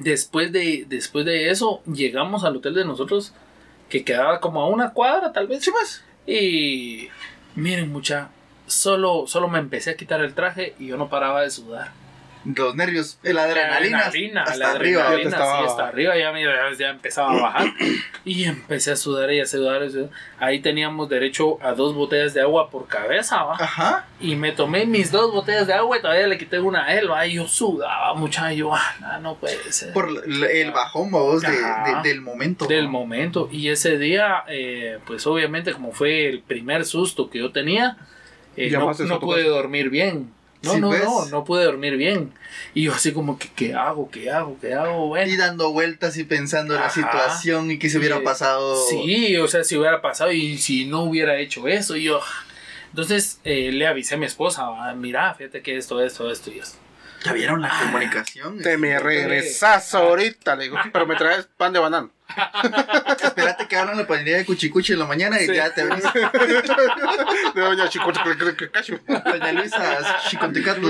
[0.00, 3.32] después, de, después de eso, llegamos al hotel de nosotros,
[3.88, 5.64] que quedaba como a una cuadra tal vez.
[5.64, 6.04] Sí, pues.
[6.26, 7.08] Y
[7.54, 8.28] miren, mucha,
[8.66, 11.92] solo, solo me empecé a quitar el traje y yo no paraba de sudar.
[12.54, 13.98] Los nervios, la adrenalina.
[14.06, 15.02] adrenalina, hasta la arriba.
[15.08, 17.66] adrenalina, Ya te estaba- sí, hasta arriba, ya, mira, ya empezaba a bajar.
[18.24, 20.10] y empecé a sudar y a sudar, y a sudar.
[20.38, 23.54] Ahí teníamos derecho a dos botellas de agua por cabeza, ¿va?
[23.58, 24.06] Ajá.
[24.20, 27.10] Y me tomé mis dos botellas de agua y todavía le quité una a él,
[27.10, 27.26] ¿va?
[27.26, 29.92] Y yo sudaba mucho, y yo, ah, no, puede ser.
[29.92, 31.48] Por el bajón, vos, de,
[32.04, 32.66] del momento.
[32.66, 33.48] Del momento.
[33.50, 37.96] Y ese día, eh, pues obviamente como fue el primer susto que yo tenía,
[38.56, 39.48] eh, no, no pude casa.
[39.54, 40.30] dormir bien.
[40.62, 42.32] No, Sí, no, no, no pude dormir bien.
[42.74, 44.10] Y yo así como que, ¿qué hago?
[44.10, 44.56] ¿Qué hago?
[44.60, 45.08] ¿Qué hago?
[45.08, 45.30] Bueno.
[45.30, 48.76] Y dando vueltas y pensando en la situación y que se hubiera pasado.
[48.88, 52.20] Sí, o sea, si hubiera pasado y si no hubiera hecho eso, y yo...
[52.90, 56.58] Entonces eh, le avisé a mi esposa, "Ah, mira, fíjate que esto, esto, esto y
[56.60, 56.78] esto.
[57.26, 57.80] Ya vieron la Ah.
[57.84, 58.58] comunicación.
[58.62, 60.76] Te me regresas ahorita, le digo.
[60.92, 62.10] Pero me traes pan de banano.
[63.22, 65.54] Espérate que abran la panadería de Cuchicuchi en la mañana y Sí.
[65.54, 66.04] ya te venís.
[67.54, 68.98] De doña Chicote, que- que- que cacho.
[69.06, 70.80] Doña Luisa Chicontecato.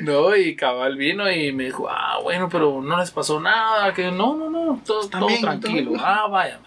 [0.00, 4.10] No, y cabal vino y me dijo, ah, bueno, pero no les pasó nada, que
[4.10, 5.92] no, no, no, todo, todo bien, tranquilo.
[5.92, 6.04] todo.
[6.04, 6.58] Ah, vaya.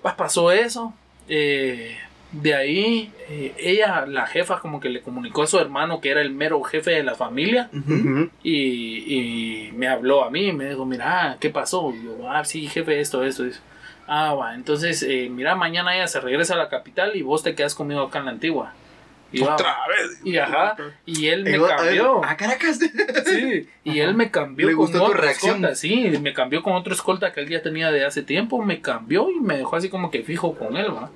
[0.00, 0.94] Pues pasó eso.
[1.28, 1.98] eh,
[2.32, 6.22] de ahí, eh, ella, la jefa, como que le comunicó a su hermano que era
[6.22, 7.68] el mero jefe de la familia.
[8.42, 11.92] Y, y me habló a mí, me dijo, mira, ¿qué pasó?
[11.94, 13.60] Y yo, ah, sí, jefe, esto, esto, esto.
[14.06, 17.54] Ah, va, entonces, eh, mira, mañana ella se regresa a la capital y vos te
[17.54, 18.72] quedas conmigo acá en la antigua.
[19.34, 20.20] Y, Otra vez.
[20.24, 22.22] y ajá, y él me cambió.
[22.22, 22.78] A Caracas.
[23.24, 25.56] Sí, y él me cambió Le con gustó tu otro reacción.
[25.56, 28.82] escolta, sí, me cambió con otro escolta que él ya tenía de hace tiempo, me
[28.82, 31.10] cambió y me dejó así como que fijo con él, ¿va?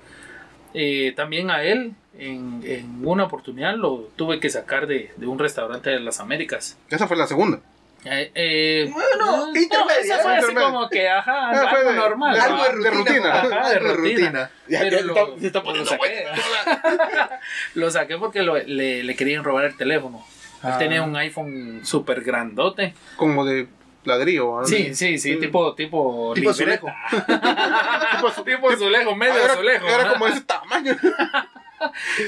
[0.79, 5.39] Eh, también a él, en, en una oportunidad, lo tuve que sacar de, de un
[5.39, 6.77] restaurante de las Américas.
[6.91, 7.61] Esa fue la segunda.
[8.05, 12.35] Eh, eh, Bueno, eh, intermedia, fue así como que, ajá, Ah, algo de- normal.
[12.35, 13.33] de- Algo de de rutina.
[13.35, 14.19] Ajá, de Algo de rutina.
[14.27, 14.51] rutina.
[14.69, 16.27] Ya- Pero ya lo, está- se está lo poniendo saqué.
[17.75, 20.25] lo saqué porque lo- le, le querían robar el teléfono.
[20.62, 20.79] Él Ah.
[20.79, 22.95] tenía un iPhone súper grandote.
[23.17, 23.67] Como de
[24.07, 24.61] ladrillo.
[24.61, 24.66] ¿no?
[24.66, 26.97] Sí, sí, sí, tipo, tipo, Tipo libreta.
[28.45, 29.87] Tipo azulejo, medio era, azulejo.
[29.87, 30.97] era como ese tamaño.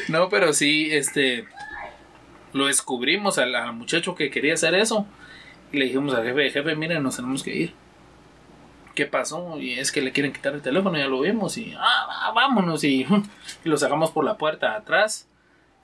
[0.08, 1.46] No, pero sí, este,
[2.52, 5.06] lo descubrimos al, al muchacho que quería hacer eso.
[5.72, 7.74] Y le dijimos al jefe, jefe, miren, nos tenemos que ir.
[8.94, 9.58] ¿Qué pasó?
[9.58, 11.56] Y es que le quieren quitar el teléfono, ya lo vimos.
[11.56, 12.84] Y, ah, vámonos.
[12.84, 13.06] Y,
[13.64, 15.28] y lo sacamos por la puerta atrás.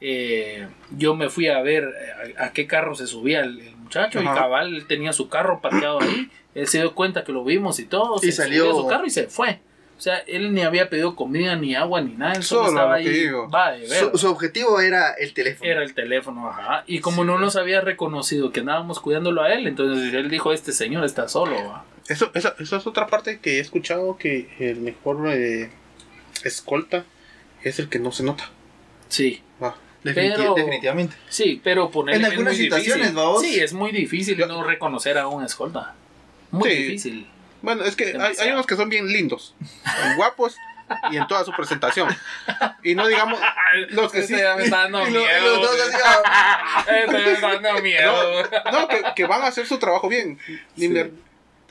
[0.00, 3.76] Eh, yo me fui a ver eh, a, a qué carro se subía el, el
[3.76, 4.20] muchacho.
[4.20, 6.30] Y cabal él tenía su carro parqueado ahí.
[6.54, 8.16] Él se dio cuenta que lo vimos y todo.
[8.22, 9.60] Y se salió- subió a su carro y se fue.
[9.96, 12.32] O sea, él ni había pedido comida, ni agua, ni nada.
[12.34, 13.26] Él solo, Solo, estaba ahí.
[13.54, 14.10] Va de ver.
[14.12, 15.70] Su, su objetivo era el teléfono.
[15.70, 16.82] Era el teléfono, ajá.
[16.88, 20.72] Y como no nos había reconocido que andábamos cuidándolo a él, entonces él dijo, este
[20.72, 21.54] señor está solo.
[21.68, 21.84] va".
[22.08, 25.70] Eso, eso, eso es otra parte que he escuchado que el mejor eh,
[26.42, 27.04] escolta
[27.62, 28.50] es el que no se nota.
[29.08, 29.42] Sí,
[30.04, 31.16] Pero- Definitivamente.
[31.28, 33.42] sí, pero poner En algunas situaciones, ¿va vos?
[33.42, 35.94] Sí, es muy difícil Yo- no reconocer a un escolta.
[36.50, 36.76] Muy Sí.
[36.76, 37.30] difícil.
[37.62, 39.54] Bueno, es que hay, unos que son bien lindos,
[40.16, 40.54] guapos
[41.10, 42.14] y en toda su presentación.
[42.82, 43.40] Y no digamos
[43.90, 44.34] los que sí.
[44.34, 45.24] Me está dando miedo.
[45.94, 48.42] ah, está dando miedo.
[48.70, 50.38] No, que, que van a hacer su trabajo bien.
[50.76, 50.92] Sí.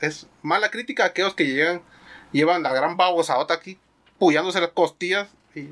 [0.00, 1.80] Es mala crítica a aquellos que llegan,
[2.32, 3.78] llevan la gran babosadota aquí,
[4.18, 5.28] pullándose las costillas.
[5.54, 5.68] Y,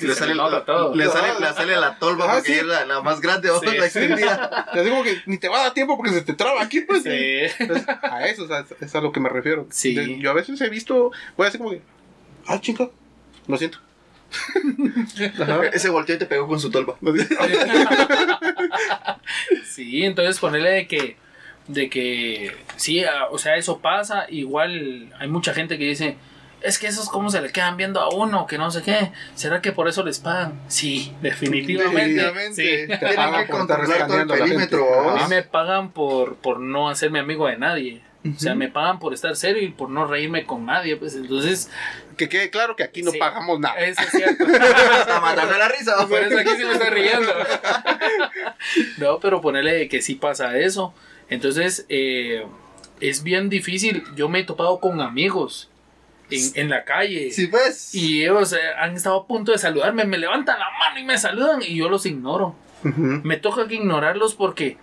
[0.00, 0.34] le sale,
[0.66, 0.94] todo.
[0.94, 2.58] le sale, le sale la tolva Ah, porque sí.
[2.58, 3.76] es la, la más grande, Sí.
[3.76, 4.66] la extendida.
[4.72, 7.02] te digo que ni te va a dar tiempo porque se te traba aquí, pues.
[7.02, 7.10] Sí.
[7.58, 9.66] Entonces, a eso o sea, es a lo que me refiero.
[9.70, 9.94] Sí.
[9.94, 11.82] De- yo a veces he visto, voy a decir como que,
[12.46, 12.88] ah, chinga,
[13.46, 13.78] lo siento.
[15.40, 15.60] Ajá.
[15.72, 16.96] Ese volteó y te pegó con su tolva.
[19.66, 21.16] Sí, entonces ponerle de que,
[21.68, 24.26] de que, sí, ah, o sea, eso pasa.
[24.28, 26.16] Igual hay mucha gente que dice,
[26.64, 29.12] es que esos cómo se le quedan viendo a uno, que no sé qué.
[29.34, 30.60] ¿Será que por eso les pagan?
[30.68, 32.14] Sí, definitivamente.
[32.22, 32.54] Definitivamente.
[32.54, 32.86] Sí.
[32.98, 34.84] Tienen pagan que por estar todo el a la perímetro.
[34.84, 35.00] gente.
[35.10, 35.20] vos.
[35.22, 38.00] A mí me pagan por, por no hacerme amigo de nadie.
[38.26, 40.96] O sea, me pagan por estar serio y por no reírme con nadie.
[40.96, 41.70] Pues entonces,
[42.16, 43.18] Que quede claro que aquí no Sí.
[43.18, 43.76] pagamos nada.
[43.80, 44.44] eso es cierto.
[44.50, 45.94] Está matando la risa.
[46.08, 47.30] Por eso aquí sí me estoy riendo.
[48.98, 50.94] No, pero ponerle que sí pasa eso.
[51.28, 52.46] Entonces, eh,
[53.00, 54.04] es bien difícil.
[54.16, 55.68] Yo me he topado con amigos
[56.30, 57.30] en, en la calle.
[57.30, 57.94] Sí, pues.
[57.94, 60.04] Y ellos eh, han estado a punto de saludarme.
[60.04, 62.54] Me levantan la mano y me saludan y yo los ignoro.
[62.82, 64.76] Me toca que ignorarlos porque...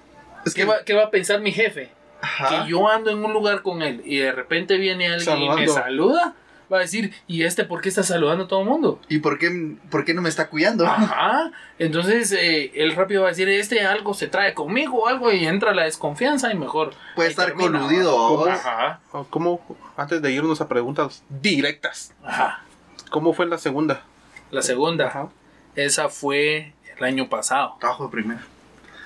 [0.46, 1.90] Es ¿Qué que- va, qué va a pensar mi jefe?
[2.24, 2.66] Ajá.
[2.66, 5.68] que yo ando en un lugar con él y de repente viene alguien y me
[5.68, 6.36] saluda,
[6.72, 9.00] va a decir, ¿y este por qué está saludando a todo el mundo?
[9.10, 10.86] ¿Y por qué, por qué no me está cuidando?
[10.86, 11.52] Ajá.
[11.80, 15.46] Entonces eh, él rápido va a decir, este algo se trae conmigo o algo y
[15.46, 16.94] entra la desconfianza y mejor.
[17.16, 18.16] Puede estar termina, coludido.
[18.38, 18.50] vos.
[18.50, 19.00] Ajá.
[19.12, 22.64] Oh, ¿Cómo, antes de irnos a preguntas directas, Ajá.
[23.10, 24.04] cómo fue la segunda?
[24.52, 25.30] La segunda, Ajá.
[25.76, 27.78] esa fue el año pasado.
[27.80, 28.42] Trabajo de primero.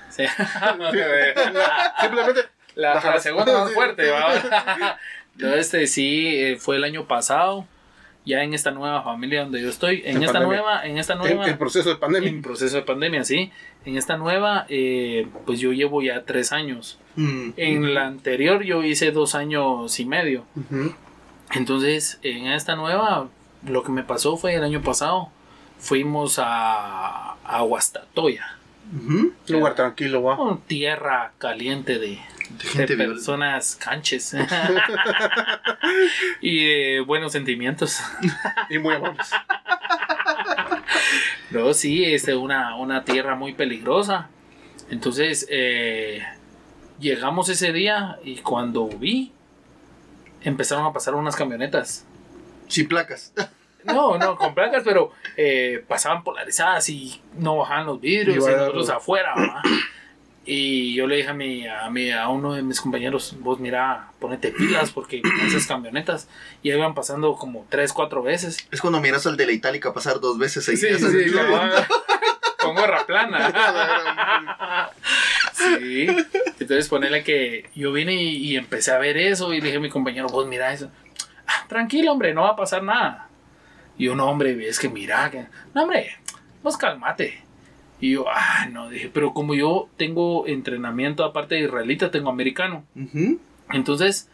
[0.09, 0.23] Sí.
[0.77, 0.91] No.
[2.01, 2.41] Simplemente,
[2.75, 4.97] La, segunda más fuerte, ¿va?
[5.37, 7.65] No, este sí, eh, fue el año pasado,
[8.25, 10.57] ya en esta nueva familia donde yo estoy, en En esta pandemia.
[10.57, 12.29] nueva, en esta en nueva, el proceso de pandemia.
[12.29, 13.51] en proceso de pandemia, sí,
[13.85, 16.97] en esta nueva, eh, pues yo llevo ya tres años.
[17.15, 17.49] Mm.
[17.57, 20.45] En la anterior yo hice dos años y medio.
[21.53, 23.29] Entonces, en esta nueva,
[23.67, 25.29] lo que me pasó fue el año pasado,
[25.77, 28.57] fuimos a, a Huastatoya.
[29.47, 30.39] Lugar tranquilo, va.
[30.39, 34.33] una tierra caliente de, De gente personas canches
[36.41, 37.99] y de buenos sentimientos.
[38.69, 39.31] Y muy amables.
[41.51, 44.29] No, sí, es una, una tierra muy peligrosa.
[44.89, 46.23] Entonces, eh,
[46.99, 49.31] llegamos ese día y cuando vi,
[50.41, 52.05] empezaron a pasar unas camionetas.
[52.67, 53.33] Sin placas.
[53.83, 58.55] No, no, con placas, pero eh, pasaban polarizadas y no bajaban los vidrios Y y,
[58.55, 59.35] nosotros afuera.
[59.35, 59.61] ¿va?
[60.47, 64.09] Y yo le dije a, mi, a, mi, a uno de mis compañeros, vos mira,
[64.19, 66.27] ponete pilas porque esas camionetas
[66.63, 68.57] ya iban pasando como tres, cuatro veces.
[68.71, 71.01] Es cuando miras al de la Itálica pasar dos veces Sí, seguidas.
[71.11, 71.87] sí, sí, la-
[72.61, 74.91] con gorra plana.
[75.53, 76.07] Sí.
[76.59, 79.79] Entonces ponerle que yo vine y, y empecé a ver eso y le dije a
[79.79, 80.91] mi compañero, vos mira eso.
[81.47, 83.29] "Ah, tranquilo, hombre, no va a pasar nada.
[83.97, 85.45] Y no, hombre, es que mira, que...
[85.73, 86.17] no, hombre,
[86.61, 87.41] vos calmate.
[88.05, 92.83] Y yo, ah, no, dije, pero como yo tengo entrenamiento aparte de israelita, tengo americano.
[93.71, 94.29] Entonces,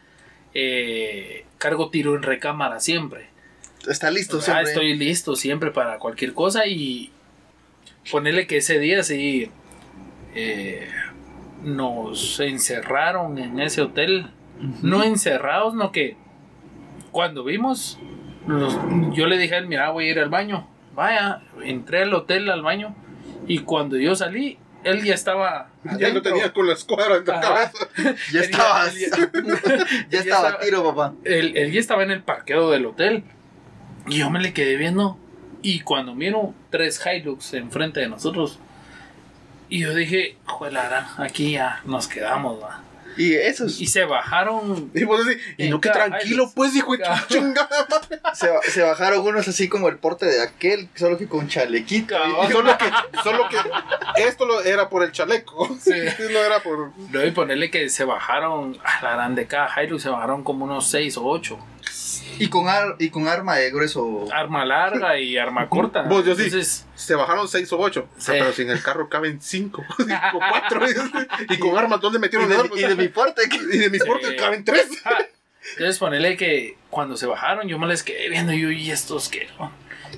[0.53, 3.29] eh, cargo tiro en recámara siempre.
[3.87, 4.63] Está listo siempre.
[4.71, 7.11] estoy listo siempre para cualquier cosa y
[8.11, 9.49] ponerle que ese día sí
[10.35, 10.87] eh,
[11.63, 14.27] nos encerraron en ese hotel.
[14.83, 16.17] No encerrados, no que
[17.11, 17.97] cuando vimos,
[18.45, 18.77] nos-
[19.15, 20.67] yo le dije a él, mira, voy a ir al baño.
[20.93, 22.95] Vaya, entré al hotel al baño
[23.47, 25.69] y cuando yo salí, él ya estaba...
[25.99, 27.71] Ya lo tenía con la escuadra en la Ajá.
[27.71, 28.15] cabeza.
[28.33, 28.89] Ya estaba.
[28.89, 29.07] Ya
[30.11, 31.13] él estaba a tiro, papá.
[31.23, 33.23] él, él ya estaba en el parqueo del hotel.
[34.07, 35.17] Y yo me le quedé viendo.
[35.61, 38.59] Y cuando miro tres Hilux enfrente de nosotros.
[39.69, 42.81] Y yo dije, juelara, aquí ya nos quedamos, va.
[43.17, 44.91] Y eso es- Y se bajaron.
[44.93, 45.21] Y vos
[45.57, 48.19] y no, que Cada tranquilo, pues, hijo de chingada madre.
[48.33, 52.15] se, se bajaron unos así como el porte de aquel, solo que con chalequito.
[52.15, 52.51] Cabal.
[52.51, 52.85] Solo que,
[53.23, 55.75] solo que esto lo era por el chaleco.
[55.81, 55.91] Sí.
[56.31, 56.91] No era por.
[57.11, 60.87] No, y ponerle que se bajaron, a la grande cada Hilux se bajaron como unos
[60.89, 61.57] seis o ocho.
[62.39, 64.27] Y con, ar- y con arma de grueso.
[64.33, 66.03] Arma larga y arma corta.
[66.03, 66.43] Vos, yo sí.
[66.45, 68.07] Entonces, Se bajaron seis o ocho.
[68.11, 68.31] Ah, Sí.
[68.33, 69.83] pero si en el carro caben cinco.
[70.33, 70.81] o cuatro.
[71.49, 72.79] y con armas, ¿dónde Y metieron de, las armas?
[72.79, 73.41] y de mi porte.
[73.73, 74.05] Y de Sí.
[74.05, 74.87] portes caben tres.
[75.73, 79.47] Entonces ponerle que cuando se bajaron yo me les quedé viendo yo y estos que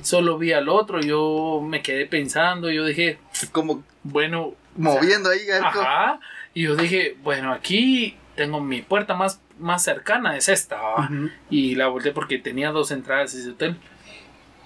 [0.02, 3.20] solo vi al otro, yo me quedé pensando, yo dije,
[3.52, 6.20] Como bueno, moviendo ahí ajá,
[6.54, 11.10] y yo dije, bueno, aquí tengo mi puerta más, más cercana, es esta, ¿va?
[11.50, 13.78] y la volteé porque tenía dos entradas ese hotel.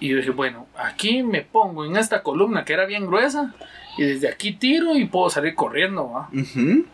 [0.00, 3.54] Y yo dije, bueno, aquí me pongo en esta columna que era bien gruesa
[3.96, 6.28] y desde aquí tiro y puedo salir corriendo, ¿va?
[6.32, 6.84] Ujú.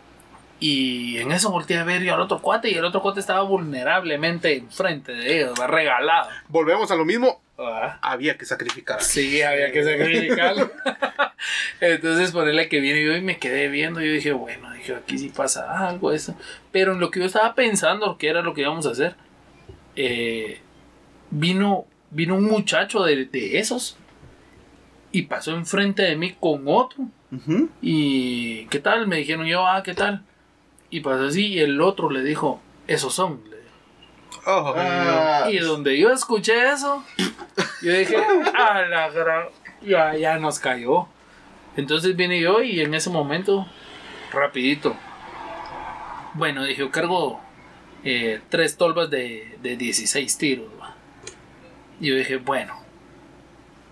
[0.59, 3.41] Y en eso volteé a ver yo al otro cuate y el otro cuate estaba
[3.41, 5.67] vulnerablemente enfrente de ellos, ¿va?
[5.67, 6.29] regalado.
[6.47, 7.41] Volvemos a lo mismo.
[8.01, 9.01] Había que sacrificar.
[9.01, 10.71] Sí, había que sacrificarlo.
[11.79, 14.01] Entonces, ponerle que viene yo y me quedé viendo.
[14.01, 16.35] Yo dije, bueno, dije, aquí sí pasa algo, eso.
[16.71, 19.15] Pero en lo que yo estaba pensando, que era lo que íbamos a hacer,
[19.95, 20.59] eh,
[21.31, 23.97] vino, vino un muchacho de, de esos
[25.11, 27.05] y pasó enfrente de mí con otro.
[27.81, 29.07] Y, ¿qué tal?
[29.07, 30.23] Me dijeron yo, ah, ¿qué tal?
[30.89, 33.41] Y pasó así, y el otro le dijo, esos son.
[34.45, 37.03] Oh, Ah, Y donde yo escuché eso,
[37.81, 38.15] yo dije,
[38.57, 39.45] a la gran.
[39.81, 41.07] Ya, ya nos cayó.
[41.75, 43.67] Entonces vine yo y en ese momento,
[44.35, 44.95] rapidito.
[46.33, 47.39] Bueno, dije, yo cargo
[48.03, 50.67] eh, tres tolvas de, de 16 tiros.
[50.79, 50.95] va.
[51.99, 52.75] Y yo dije, bueno,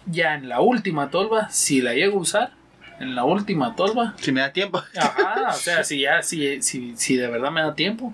[0.05, 2.51] ya en la última tolva, si la llego a usar,
[2.99, 4.81] en la última tolva, Si me da tiempo.
[4.97, 8.13] Ajá, o sea, si ya, si, si, si de verdad me da tiempo,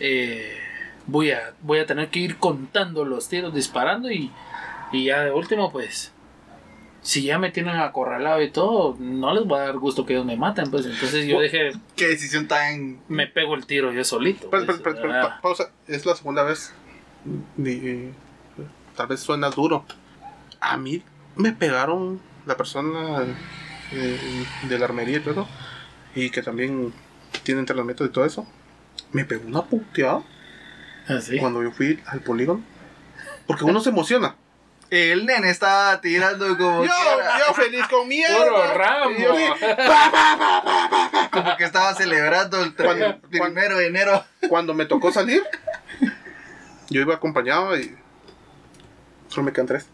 [0.00, 0.56] eh,
[1.06, 4.30] voy, a, voy a tener que ir contando los tiros, disparando y,
[4.92, 6.12] y ya de último, pues,
[7.06, 10.26] si ya me tienen acorralado y todo, no les va a dar gusto que ellos
[10.26, 12.98] me maten, pues, entonces yo dije, Qué decisión tan.
[13.08, 14.50] me pego el tiro yo solito.
[14.50, 14.82] Pues, ah,
[15.22, 15.70] pa- pausa.
[15.86, 16.72] Es la segunda vez.
[18.96, 19.84] Tal vez suena duro.
[20.60, 21.02] A mí
[21.36, 23.22] me pegaron la persona
[23.92, 25.46] eh, de la armería y todo.
[26.14, 26.92] Y que también
[27.42, 28.46] tiene entrenamiento y todo eso.
[29.12, 30.22] Me pegó una puteada
[31.08, 31.38] así.
[31.38, 32.62] cuando yo fui al polígono.
[33.46, 34.36] Porque uno se emociona.
[34.90, 36.90] El nene estaba tirando como, Yo,
[37.48, 38.36] yo feliz con mierda.
[38.36, 39.10] Puro ramo.
[41.32, 44.24] Como que estaba celebrando el Cuando- primero de enero.
[44.48, 45.42] cuando me tocó salir,
[46.88, 47.96] yo iba acompañado y
[49.28, 49.86] solo me quedan tres.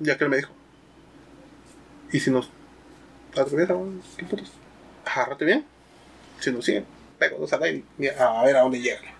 [0.00, 0.50] Ya que él me dijo,
[2.10, 2.50] ¿y si nos
[3.36, 4.02] atraviesan?
[4.16, 4.50] ¿Qué putos?
[5.04, 5.66] Agárrate bien.
[6.40, 6.86] Si nos siguen,
[7.18, 9.11] pego dos al aire y a ver a dónde llegan.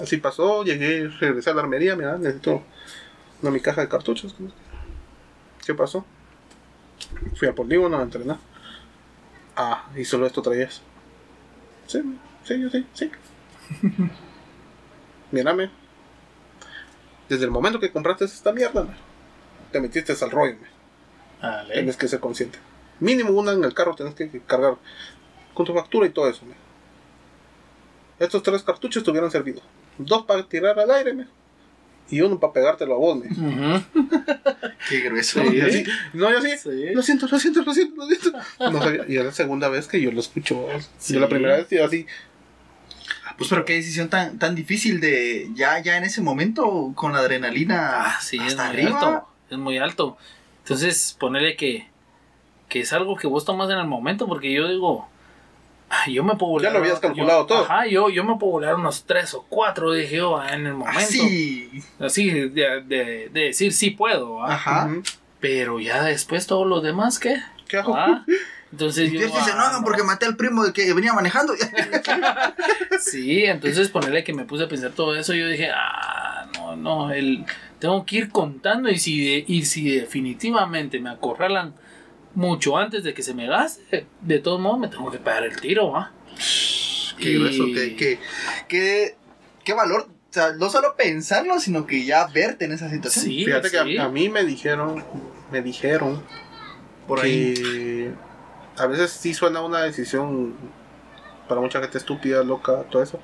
[0.00, 2.62] Así pasó, llegué, regresé a la armería, mira, necesito
[3.42, 4.34] una mi caja de cartuchos.
[5.64, 6.04] ¿Qué pasó?
[7.34, 8.38] Fui al polígono a entrenar.
[9.56, 10.82] Ah, y solo esto traías.
[11.86, 12.00] Sí,
[12.44, 13.10] sí, yo sí, sí.
[15.32, 15.70] Mírame.
[17.28, 18.94] Desde el momento que compraste esta mierda, me,
[19.72, 20.56] te metiste al rollo.
[21.72, 22.58] Tienes que ser consciente.
[23.00, 24.76] Mínimo una en el carro tienes que cargar
[25.54, 26.44] con tu factura y todo eso.
[26.46, 26.54] me.
[28.18, 29.60] Estos tres cartuchos te hubieran servido.
[29.98, 31.26] Dos para tirar al aire
[32.10, 33.18] y uno para pegártelo a vos.
[33.18, 33.26] me.
[33.26, 33.84] Ujú.
[34.88, 35.42] Qué grueso.
[35.42, 35.60] Sí.
[35.60, 35.84] Así,
[36.14, 36.94] no, yo así, Sí.
[36.94, 38.32] lo siento, lo siento, lo siento, lo siento.
[38.60, 40.66] No sabía, y es la segunda vez que yo lo escucho.
[40.98, 41.14] Sí.
[41.14, 42.06] Yo la primera vez yo así,
[43.36, 47.18] Pues pero qué decisión tan, tan difícil de ya, ya en ese momento con la
[47.20, 48.98] adrenalina Ah, sí, es hasta muy arriba.
[49.00, 49.28] alto.
[49.50, 50.16] Es muy alto.
[50.64, 51.86] Entonces, ponerle que,
[52.68, 55.08] que es algo que vos tomas en el momento, porque yo digo, ah,
[56.08, 56.72] yo me puedo Ya volar.
[56.74, 57.64] lo habías calculado yo- todo.
[57.64, 60.74] Ajá, yo, yo me puedo volar unos tres o cuatro, dije yo, ah, en el
[60.74, 60.98] momento.
[61.00, 61.70] Así.
[61.98, 62.48] Así, de,
[62.82, 64.42] de- de decir sí puedo.
[64.44, 64.54] ah.
[64.54, 64.90] Ajá.
[65.40, 67.36] Pero ya después todos los demás, ¿qué?
[67.68, 67.94] ¿qué hago?
[67.96, 68.24] Ah,
[68.72, 69.28] Entonces Y yo.
[69.28, 71.54] no ah, hagan porque maté al primo de que venía manejando.
[73.00, 77.10] Sí, entonces ponerle que me puse a pensar todo eso, yo dije, ah, no, no,
[77.12, 77.44] el,
[77.78, 81.74] tengo que ir contando y si, de- y si definitivamente me acorralan
[82.38, 85.60] mucho antes de que se me gaste, de todos modos me tengo que pagar el
[85.60, 86.12] tiro, ¿va?
[87.18, 88.18] qué Y- grueso, qué, qué,
[88.68, 89.16] qué,
[89.64, 90.06] qué valor.
[90.08, 93.24] O sea, no solo pensarlo, sino que ya verte en esa situación.
[93.24, 95.04] Sí, Fíjate que a, a mí me dijeron,
[95.50, 96.22] me dijeron
[97.06, 97.54] Por ahí.
[97.54, 98.12] que
[98.76, 100.54] a veces sí suena una decisión
[101.48, 103.18] para mucha gente estúpida, loca, todo eso.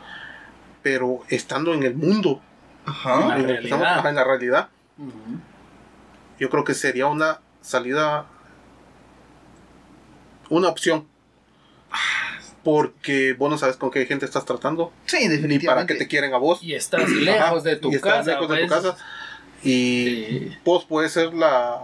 [0.83, 2.43] Pero estando en el mundo,
[2.87, 3.29] Ajá.
[3.29, 3.51] La en, estamos,
[3.81, 3.99] realidad.
[3.99, 4.69] ajá, en la realidad,
[6.41, 8.27] yo creo que sería una salida,
[10.57, 11.07] una opción.
[12.63, 15.67] Porque vos no sabes con qué gente estás tratando, Sí, ni definitivamente.
[15.67, 16.63] para qué te quieren a vos.
[16.63, 18.31] Y estás lejos de tu y estás casa.
[18.31, 18.83] lejos de tu pues.
[18.83, 18.97] casa.
[19.63, 20.53] Y Sí.
[20.65, 21.81] vos puedes ser la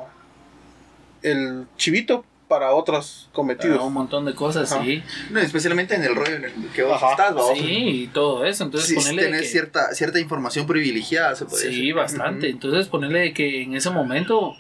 [1.23, 3.83] el chivito para otros cometidos.
[3.83, 4.83] un montón de cosas, Ajá.
[4.83, 5.03] sí.
[5.31, 7.11] No, especialmente en el rollo en el que vos Ajá.
[7.11, 7.55] estás, ¿va?
[7.55, 7.61] Sí,
[8.05, 8.65] y todo eso.
[8.65, 11.95] Entonces Sí, ponerle tenés que- cierta, cierta información privilegiada, se puede Sí, decir.
[11.95, 12.49] bastante.
[12.49, 14.55] Entonces ponerle que en ese momento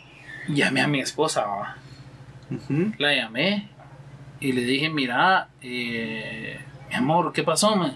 [0.48, 1.76] llamé a mi esposa.
[2.98, 3.69] La llamé
[4.40, 7.76] y le dije, mira, eh, mi amor, ¿qué pasó?
[7.76, 7.92] Me?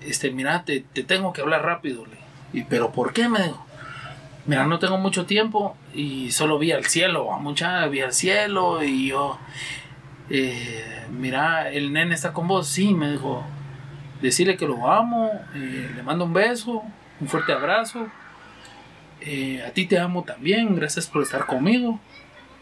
[0.00, 2.04] Este, mira, te, te tengo que hablar rápido.
[2.06, 2.64] le.
[2.68, 3.28] ¿Pero por qué?
[3.28, 3.64] Me dijo.
[4.46, 8.82] Mira, no tengo mucho tiempo y solo vi al cielo, a mucha vi al cielo
[8.82, 9.38] y yo,
[10.30, 13.44] eh, mira, el nene está con vos, sí, me dijo,
[14.22, 16.82] decirle que lo amo, eh, le mando un beso,
[17.20, 18.08] un fuerte abrazo,
[19.20, 22.00] eh, a ti te amo también, gracias por estar conmigo.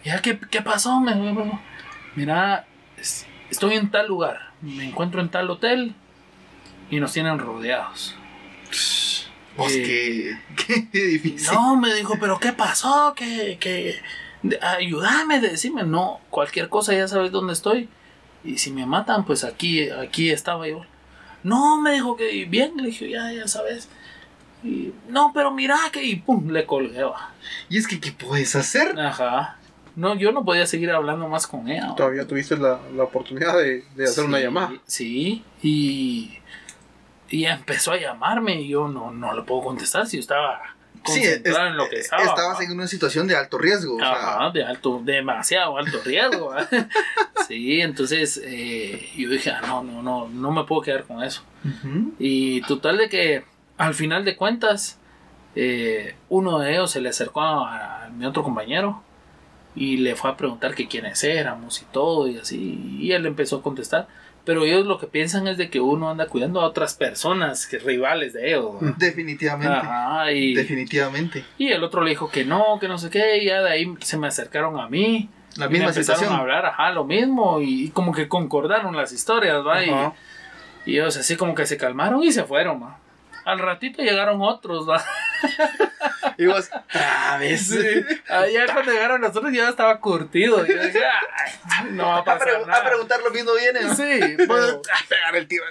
[0.02, 0.98] Ya, ¿qué, qué pasó?
[0.98, 1.60] Me dijo,
[2.16, 2.66] mira,
[3.50, 5.94] estoy en tal lugar, me encuentro en tal hotel
[6.90, 8.14] y nos tienen rodeados.
[9.56, 11.48] Pues Eh, qué, qué difícil.
[11.52, 13.14] No, me dijo, pero ¿qué pasó?
[13.16, 13.96] ¿Qué, qué?
[14.60, 17.88] Ayúdame, decime, no, cualquier cosa ya sabes dónde estoy.
[18.44, 20.82] Y si me matan, pues aquí, aquí estaba yo.
[21.42, 23.88] No, me dijo que bien, le dije, ya, ya sabes.
[24.62, 27.04] Y, no, pero mira que, y pum, le colgué.
[27.68, 28.98] Y es que, ¿qué puedes hacer?
[28.98, 29.56] Ajá.
[29.96, 31.94] No, yo no podía seguir hablando más con ella.
[31.96, 34.72] Todavía tuviste la, la oportunidad de, de hacer una Sí, llamada.
[34.86, 36.38] Sí, y
[37.28, 40.60] Y empezó a llamarme y yo no, no le puedo contestar si yo estaba
[41.04, 42.22] Sí, concentrado es- en lo que estaba.
[42.22, 43.96] estabas en una situación de alto riesgo.
[43.96, 46.52] o sea, Ajá, de alto, demasiado alto riesgo.
[47.48, 51.42] sí, entonces eh, yo dije, ah, no, no, no, no me puedo quedar con eso.
[52.18, 53.44] Y total de que
[53.78, 54.98] al final de cuentas,
[55.54, 59.02] eh, uno de ellos se le acercó a, a mi otro compañero
[59.76, 62.96] y le fue a preguntar que quiénes éramos y todo y así.
[62.98, 64.08] Y él empezó a contestar.
[64.44, 67.78] Pero ellos lo que piensan es de que uno anda cuidando a otras personas, que
[67.80, 68.76] rivales de ellos.
[68.76, 68.94] ¿va?
[68.98, 69.74] Definitivamente.
[69.74, 71.44] Ajá, y, Definitivamente.
[71.58, 73.92] y el otro le dijo que no, que no sé qué, y ya de ahí
[74.00, 75.28] se me acercaron a mí.
[75.56, 76.32] La y me misma empezaron situación.
[76.34, 79.84] a hablar, ajá, lo mismo, y, y como que concordaron las historias, ¿va?
[79.84, 79.90] Y-
[80.84, 82.98] y ellos así como que se calmaron y se fueron, ma.
[83.46, 85.02] Al ratito llegaron otros, ¿va?
[86.36, 86.68] Y vos,
[87.38, 87.68] vez.
[87.68, 87.78] Sí.
[88.28, 90.66] Allá cuando llegaron los otros ya estaba curtido.
[90.66, 91.10] Y yo decía,
[91.64, 92.84] "Ay, no va a A, pasar a nada.
[92.84, 93.82] preguntar lo mismo viene.
[93.82, 93.94] ¿no?
[93.94, 94.02] Sí,
[94.36, 95.64] pero, pegar el tiro.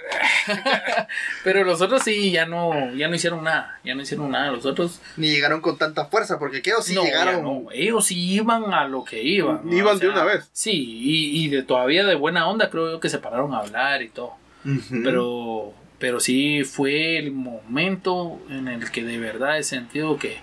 [1.44, 3.78] pero los otros sí ya no, ya no hicieron nada.
[3.84, 4.50] Ya no hicieron nada.
[4.50, 7.42] Los otros Ni llegaron con tanta fuerza, porque qué o sí no, llegaron.
[7.42, 7.70] no.
[7.72, 9.60] Ellos sí iban a lo que iban.
[9.64, 9.76] ¿no?
[9.76, 10.48] Iban de una vez.
[10.52, 14.00] Sí, y, y de todavía de buena onda creo yo que se pararon a hablar
[14.02, 14.34] y todo.
[15.04, 20.36] Pero pero sí fue el momento en el que de verdad he sentido que,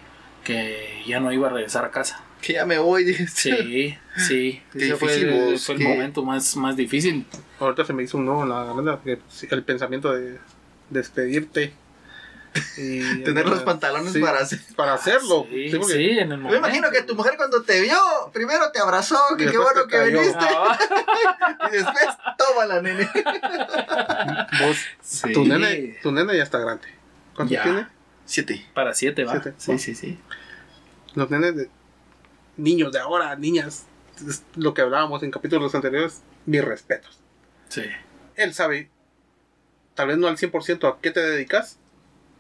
[0.43, 2.23] que ya no iba a regresar a casa.
[2.41, 3.27] Que ya me voy, dije.
[3.27, 4.61] Sí, sí.
[4.73, 7.25] Qué Ese fue, el, vos, fue el qué- momento más, más difícil.
[7.59, 8.99] Ahorita se me hizo un nudo en la garganta.
[9.49, 10.37] El pensamiento de
[10.89, 11.73] despedirte.
[13.23, 14.59] Tener los pantalones Sí, para hacer.
[14.75, 15.47] para hacerlo.
[15.49, 16.57] Sí, Sí, porque- sí, en el Me momento.
[16.57, 17.97] imagino que tu mujer cuando te vio,
[18.31, 20.19] primero te abrazó, que qué bueno que cayó.
[20.19, 20.45] viniste.
[20.49, 20.77] Ah,
[21.71, 22.05] Y después,
[22.37, 23.09] tómala, nene.
[24.61, 25.33] Vos, sí.
[25.33, 26.87] tu, nene, tu nene ya está grande.
[27.35, 27.63] ¿Cuántos Ya.
[27.63, 27.87] tiene?
[28.25, 28.65] Siete.
[28.73, 29.31] Para siete, va.
[29.33, 29.77] Siete, Sí, va.
[29.77, 30.19] sí, sí.
[31.15, 31.69] Los nenes de
[32.57, 33.85] niños de ahora, niñas,
[34.27, 37.19] es lo que hablábamos en capítulos anteriores, mis respetos.
[37.69, 37.83] Sí.
[38.35, 38.89] Él sabe,
[39.95, 41.77] tal vez no al 100% a qué te dedicas,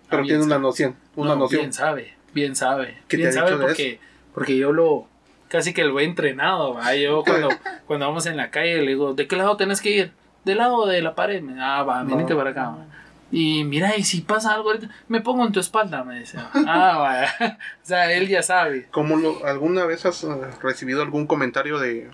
[0.09, 1.61] pero tiene una noción, una No, noción.
[1.61, 2.97] Bien sabe, bien sabe.
[3.07, 3.99] ¿Qué te bien ha sabe porque,
[4.33, 5.07] porque yo lo
[5.49, 6.73] casi que lo he entrenado.
[6.75, 6.95] ¿va?
[6.95, 7.49] Yo cuando,
[7.85, 10.11] cuando vamos en la calle le digo, ¿de qué lado tenés que ir?
[10.45, 11.43] Del lado de la pared.
[11.59, 12.15] Ah, va, No.
[12.15, 12.69] venite para acá.
[12.69, 12.85] va.
[13.31, 16.37] Y mira, y si pasa algo ahorita, me pongo en tu espalda, me dice.
[16.67, 17.57] Ah, vaya.
[17.83, 18.87] o sea, él ya sabe.
[18.91, 20.27] ¿Cómo lo, ¿Alguna vez has eh,
[20.61, 22.09] recibido algún comentario de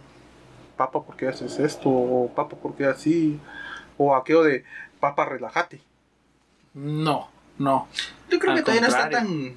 [0.77, 1.89] Papa, ¿por qué haces esto?
[1.89, 3.37] O Papa, ¿por qué así?
[3.97, 4.63] O aquello de
[5.01, 5.81] Papa, relájate.
[6.73, 7.29] No,
[7.59, 7.87] no.
[8.29, 9.27] Yo creo Al que todavía no está contrario.
[9.29, 9.55] tan.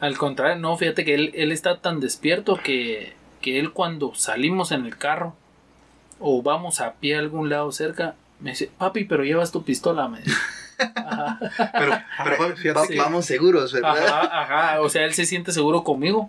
[0.00, 4.72] Al contrario, no, fíjate que él, él está tan despierto que, que él cuando salimos
[4.72, 5.34] en el carro
[6.20, 10.08] o vamos a pie a algún lado cerca, me dice, papi, pero llevas tu pistola,
[10.08, 10.36] me dice.
[10.96, 11.38] Ajá,
[11.78, 11.92] Pero,
[12.24, 13.96] pero fíjate va- que- vamos seguros, ¿verdad?
[13.96, 16.28] ajá, ajá, o sea, él se siente seguro conmigo.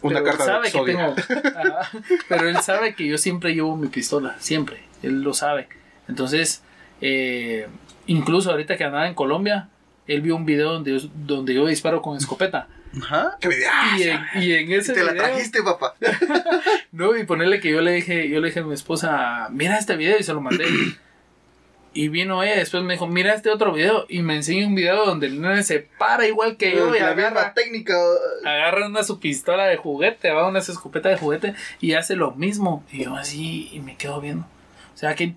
[0.00, 1.14] Una pero él carta de sabe que Exodia.
[1.14, 1.90] tengo, ajá,
[2.28, 5.68] pero él sabe que yo siempre llevo mi pistola, siempre, él lo sabe.
[6.08, 6.62] Entonces,
[7.02, 7.68] eh,
[8.06, 9.68] incluso ahorita que andaba en Colombia,
[10.12, 12.68] él vio un video donde yo, donde yo disparo con escopeta.
[13.00, 13.38] Ajá.
[13.40, 13.70] ¡Qué video!
[13.96, 15.94] Y en, y en ese Te la video, trajiste, papá.
[16.92, 19.96] No, y ponerle que yo le dije, yo le dije a mi esposa, mira este
[19.96, 20.66] video y se lo mandé.
[21.94, 24.06] Y vino ella, después me dijo, mira este otro video.
[24.08, 27.10] Y me enseñó un video donde el nene se para igual que yo y la
[27.10, 27.94] agarra, técnica.
[28.44, 32.32] agarra una su pistola de juguete, va una su escopeta de juguete y hace lo
[32.32, 32.84] mismo.
[32.90, 34.46] Y yo así, y me quedo viendo.
[34.94, 35.34] O sea, qué,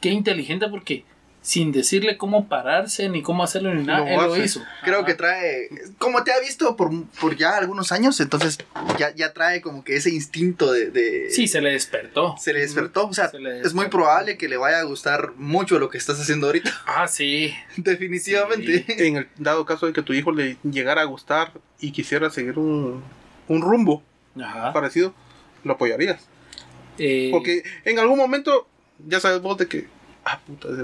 [0.00, 1.04] qué inteligente porque
[1.44, 4.62] sin decirle cómo pararse ni cómo hacerlo ni nada, Lo él lo hizo.
[4.84, 5.06] Creo Ajá.
[5.06, 5.68] que trae,
[5.98, 6.90] como te ha visto por,
[7.20, 8.58] por ya algunos años, entonces
[8.96, 10.90] ya, ya trae como que ese instinto de...
[10.92, 12.36] de- Sí, se le despertó.
[12.38, 13.08] se le despertó.
[13.08, 16.20] O sea, Se es muy probable que le vaya a gustar mucho lo que estás
[16.20, 16.70] haciendo ahorita.
[16.86, 17.52] Ah, sí.
[17.76, 18.84] Definitivamente.
[19.06, 22.58] En el dado caso de que tu hijo le llegara a gustar y quisiera seguir
[22.58, 23.02] un,
[23.48, 24.02] un rumbo
[24.40, 24.72] Ajá.
[24.72, 25.12] parecido,
[25.64, 26.24] lo apoyarías.
[26.98, 28.68] Eh, Porque en algún momento
[29.08, 29.88] ya sabes vos de que,
[30.24, 30.74] ah, puta, es,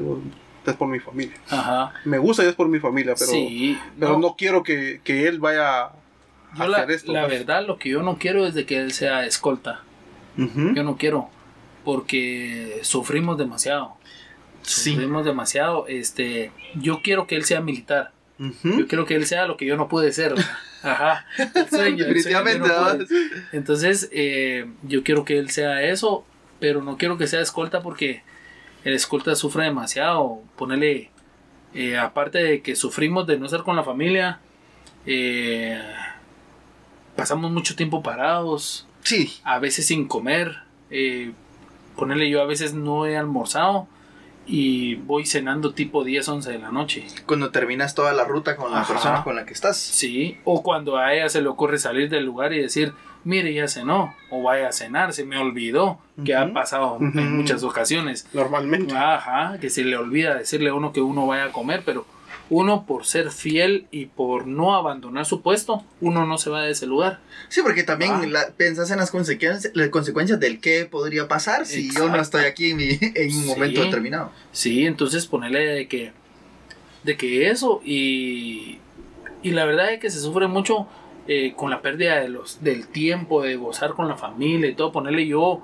[0.71, 1.37] es por mi familia.
[1.49, 1.93] Ajá.
[2.05, 3.79] Me gusta y es por mi familia, pero, sí.
[3.99, 4.19] pero no.
[4.19, 4.37] no.
[4.37, 5.93] quiero que, que él vaya a
[6.57, 7.13] Yo la, hacer esto.
[7.13, 7.39] la pues.
[7.39, 9.83] verdad, lo que yo no quiero es de que él sea escolta.
[10.37, 11.31] Yo no quiero.
[11.85, 13.97] Porque sufrimos demasiado.
[14.63, 14.93] Sí.
[14.93, 15.87] Sufrimos demasiado.
[15.89, 18.13] Este, yo quiero que él sea militar.
[18.63, 20.35] Yo quiero que él sea lo que yo no pude ser.
[20.83, 21.27] Ajá.
[21.57, 22.69] El sueño, el sueño que yo Definitivamente.
[22.69, 23.49] no.
[23.53, 26.25] Entonces, eh, yo quiero que él sea eso.
[26.61, 28.23] Pero no quiero que sea escolta porque
[28.89, 30.41] el escolta sufre demasiado.
[30.57, 31.11] Ponerle.
[31.75, 34.41] eh, aparte de que sufrimos de no estar con la familia.
[35.07, 35.81] eh,
[37.17, 39.39] pasamos mucho tiempo parados Sí.
[39.45, 40.59] a veces sin comer.
[40.91, 41.33] Eh,
[41.97, 43.87] ponerle yo a veces no he almorzado
[44.49, 47.07] y voy cenando tipo 10, 11 de la noche.
[47.27, 48.93] Cuando terminas toda la ruta con la Ajá.
[48.95, 49.77] persona con la que estás.
[49.77, 52.95] Sí, o cuando a ella se le ocurre salir del lugar y decir,
[53.25, 57.63] mire, ya cenó, o vaya a cenar, se me olvidó, que ha pasado en muchas
[57.63, 58.27] ocasiones.
[58.33, 58.97] Normalmente.
[58.97, 62.07] Ajá, que se le olvida decirle a uno que uno vaya a comer, pero
[62.51, 66.71] uno por ser fiel y por no abandonar su puesto, uno no se va de
[66.71, 67.21] ese lugar.
[67.49, 68.27] Sí, porque también Ah.
[68.27, 72.45] la- pensás en las consecuencias, las consecuencias del qué podría pasar si yo no estoy
[72.45, 73.47] aquí en, mi- en un Sí.
[73.49, 74.31] momento determinado.
[74.53, 76.13] Sí, entonces ponerle de que,
[77.05, 78.79] de que eso y,
[79.43, 80.87] y la verdad es que se sufre mucho
[81.31, 84.93] eh, con la pérdida de los, del tiempo, de gozar con la familia y todo.
[84.93, 85.61] Ponerle yo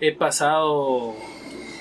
[0.00, 1.14] he pasado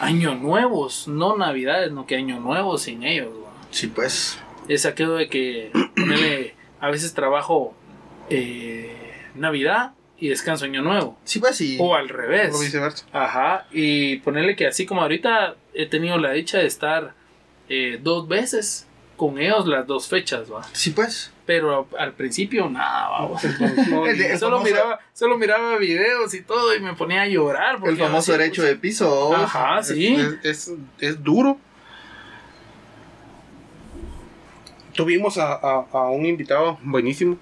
[0.02, 3.30] años nuevos, no navidades, no que años nuevos sin ellos.
[3.74, 4.40] Sí, pues.
[4.70, 7.74] Es aquello de que ponerle, a veces trabajo
[8.30, 8.96] eh,
[9.36, 11.18] Navidad y descanso año nuevo.
[11.26, 11.78] Sí, pues, sí.
[11.80, 12.54] O al revés.
[12.56, 13.06] O viceversa.
[13.12, 17.14] Ajá, y ponerle que así como ahorita he tenido la dicha de estar
[17.68, 20.64] eh, dos veces con ellos las dos fechas, va.
[20.74, 21.32] Sí, pues.
[21.46, 23.44] Pero al principio nada, vamos.
[24.08, 27.78] El Solo famoso- miraba, solo miraba videos y todo y me ponía a llorar.
[27.80, 29.36] porque El famoso así, derecho pues, de piso.
[29.36, 30.16] Ajá, sí.
[30.16, 31.58] es, es- es duro.
[34.94, 37.38] Tuvimos a, a- a un invitado buenísimo.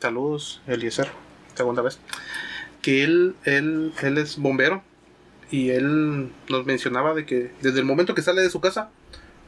[0.00, 1.08] Saludos, Eliezer,
[1.54, 1.98] segunda vez.
[2.82, 4.82] Que él, él, él es bombero.
[5.50, 8.90] Y él nos mencionaba de que desde el momento que sale de su casa,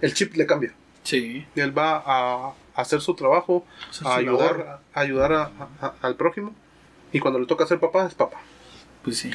[0.00, 0.72] el chip le cambia.
[1.02, 5.50] Sí, Y él va a, hacer su trabajo, Hacer a su ayudar, a ayudar a-
[5.80, 6.54] a- al prójimo.
[7.12, 8.38] Y cuando le toca ser papá, es papá.
[9.02, 9.30] pues sí.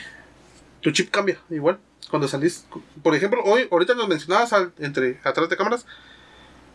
[0.81, 1.79] tu chip cambia igual
[2.09, 2.67] cuando salís
[3.01, 5.85] por ejemplo hoy ahorita nos mencionabas al- entre atrás de cámaras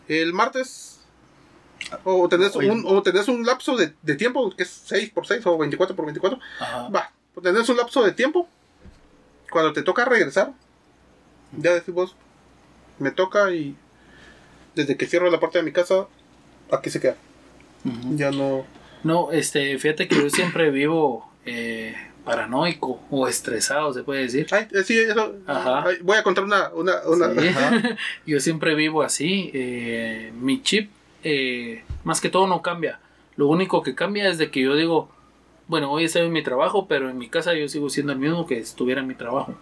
[0.09, 0.99] el martes.
[2.03, 2.67] O tenés Hoy.
[2.69, 5.95] un o tenés un lapso de, de tiempo que es 6 por 6 o 24
[5.95, 6.89] por 24 Ajá.
[6.89, 8.49] va tenés un lapso de tiempo.
[9.49, 10.51] Cuando te toca regresar
[11.57, 12.15] ya decís vos
[12.99, 13.75] me toca y
[14.75, 16.05] desde que cierro la puerta de mi casa
[16.71, 17.15] aquí se queda.
[18.15, 18.65] Ya no
[19.03, 21.95] No, este, fíjate que yo siempre vivo eh,
[22.29, 24.47] paranoico o estresado, se puede decir.
[24.51, 25.83] ay eh, sí eso Ajá.
[25.87, 27.47] ay, voy a contar una una, una Sí.
[27.49, 27.97] Ajá.
[28.25, 29.51] Yo siempre vivo así.
[29.53, 30.89] eh, mi chip,
[31.23, 32.99] eh, más que todo, no cambia.
[33.35, 35.09] Lo único que cambia es de que yo digo,
[35.67, 38.45] bueno, hoy estoy en mi trabajo, pero en mi casa yo sigo siendo el mismo
[38.45, 39.55] que estuviera en mi trabajo.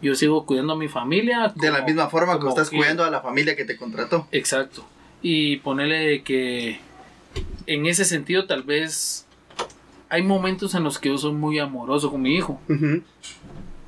[0.00, 1.52] Yo sigo cuidando a mi familia.
[1.54, 4.26] De la misma forma que como estás que- cuidando a la familia que te contrató.
[4.32, 4.84] Exacto.
[5.22, 6.80] Y ponerle que
[7.66, 9.24] en ese sentido tal vez
[10.12, 13.02] hay momentos en los que yo soy muy amoroso con mi hijo Ujú,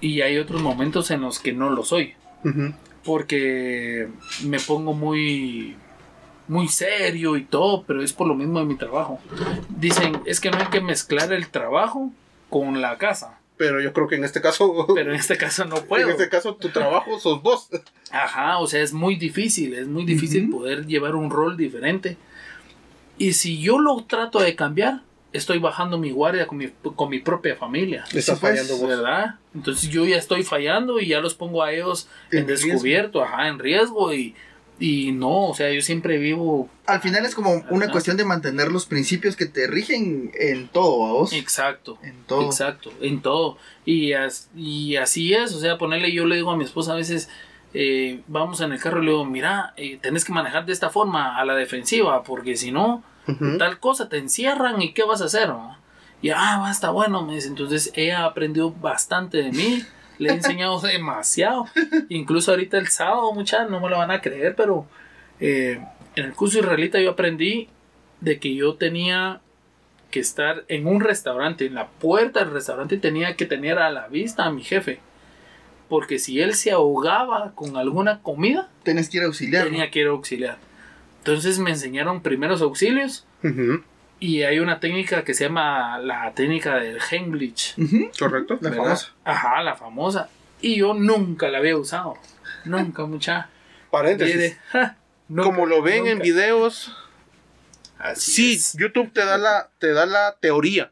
[0.00, 2.14] y hay otros momentos en los que no lo soy.
[2.44, 2.72] ujú.
[3.04, 4.08] porque
[4.44, 5.76] me pongo muy
[6.48, 9.18] muy serio y todo, pero es por lo mismo de mi trabajo.
[9.70, 12.10] Dicen, es que no hay que mezclar el trabajo
[12.50, 15.76] con la casa, Pero yo creo que en este caso, pero en este caso no
[15.76, 16.04] puedo.
[16.06, 17.68] en este caso tu trabajo sos vos.
[18.10, 20.58] Ajá, o sea, es muy difícil, es muy difícil Ujú.
[20.60, 22.16] poder llevar un rol diferente.
[23.16, 25.00] Y si yo lo trato de cambiar,
[25.34, 28.04] estoy bajando mi guardia con mi, con mi propia familia.
[28.14, 28.88] Estás fallando vos.
[28.88, 29.34] ¿Verdad?
[29.54, 32.68] Entonces yo ya estoy fallando y ya los pongo a ellos en, En riesgo.
[32.68, 34.34] descubierto, ajá, en riesgo y,
[34.80, 38.72] y no, o sea, yo siempre vivo Al final es como una cuestión de mantener
[38.72, 41.32] los principios que te rigen en todo, ¿a vos?
[41.32, 41.98] exacto.
[42.02, 42.44] En todo.
[42.46, 43.56] Exacto, en todo.
[43.84, 46.96] Y, as- y así es, o sea, ponerle, yo le digo a mi esposa a
[46.96, 47.28] veces,
[47.72, 50.90] eh, vamos en el carro y le digo, mira, eh, tenés que manejar de esta
[50.90, 53.02] forma a la defensiva, porque si no,
[53.58, 55.50] Tal cosa, te encierran y ¿qué vas a hacer?
[55.50, 55.78] va?".
[56.22, 57.48] Y, ah, va, está bueno, me dice.
[57.48, 59.82] Entonces ella aprendió bastante de mí,
[60.18, 61.66] le he enseñado demasiado.
[62.08, 64.86] Incluso ahorita el sábado, muchachos, no me lo van a creer, pero
[65.40, 65.80] eh,
[66.16, 67.68] en el curso israelita yo aprendí
[68.20, 69.40] de que yo tenía
[70.10, 74.06] que estar en un restaurante, en la puerta del restaurante tenía que tener a la
[74.08, 75.00] vista a mi jefe.
[75.88, 79.64] Porque si él se ahogaba con alguna comida, Tienes que ir a auxiliar.
[79.64, 80.56] tenía que ir a auxiliar.
[81.24, 83.82] Entonces me enseñaron primeros auxilios Ujú.
[84.20, 87.72] y hay una técnica que se llama la técnica del Heimlich.
[87.78, 88.58] Ujú, Correcto.
[88.60, 88.84] La ¿verdad?
[88.84, 89.12] famosa.
[89.24, 90.28] Ajá, la famosa.
[90.60, 92.18] Y yo nunca la había usado.
[92.66, 93.48] Nunca, mucha.
[93.90, 94.34] Paréntesis.
[94.36, 94.96] Mire, ja,
[95.28, 96.24] nunca, Como lo ven en nunca.
[96.24, 96.94] videos,
[97.98, 98.76] Así sí, es.
[98.78, 100.90] YouTube te da la te da la teoría,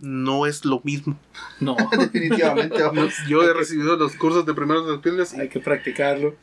[0.00, 1.16] no es lo mismo.
[1.60, 2.82] No, Definitivamente.
[2.82, 3.14] vamos.
[3.28, 6.34] Yo he recibido los cursos de primeros auxilios y hay que practicarlo.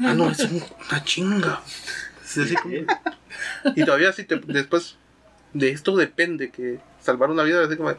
[0.00, 1.62] ah no, es una chinga.
[2.36, 2.74] Es así como-
[3.76, 4.96] y todavía si te después
[5.52, 7.92] de esto depende que salvar una vida, así como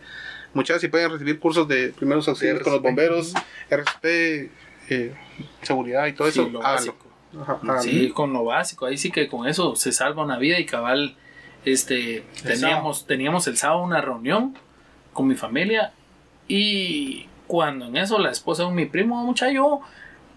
[0.54, 3.34] muchas si pueden recibir cursos de primeros auxilios con los bomberos,
[3.70, 4.06] RCP,
[4.90, 5.14] eh,
[5.62, 6.50] seguridad y todo Sí, eso.
[6.50, 6.98] lo básico.
[7.42, 7.82] Ajá.
[7.82, 8.86] Sí, con lo básico.
[8.86, 11.16] Ahí sí que con eso se salva una vida y cabal.
[11.66, 14.56] Este, teníamos, teníamos el sábado una reunión
[15.14, 15.92] con mi familia
[16.48, 19.82] y cuando en eso la esposa de mi primo, muchacho,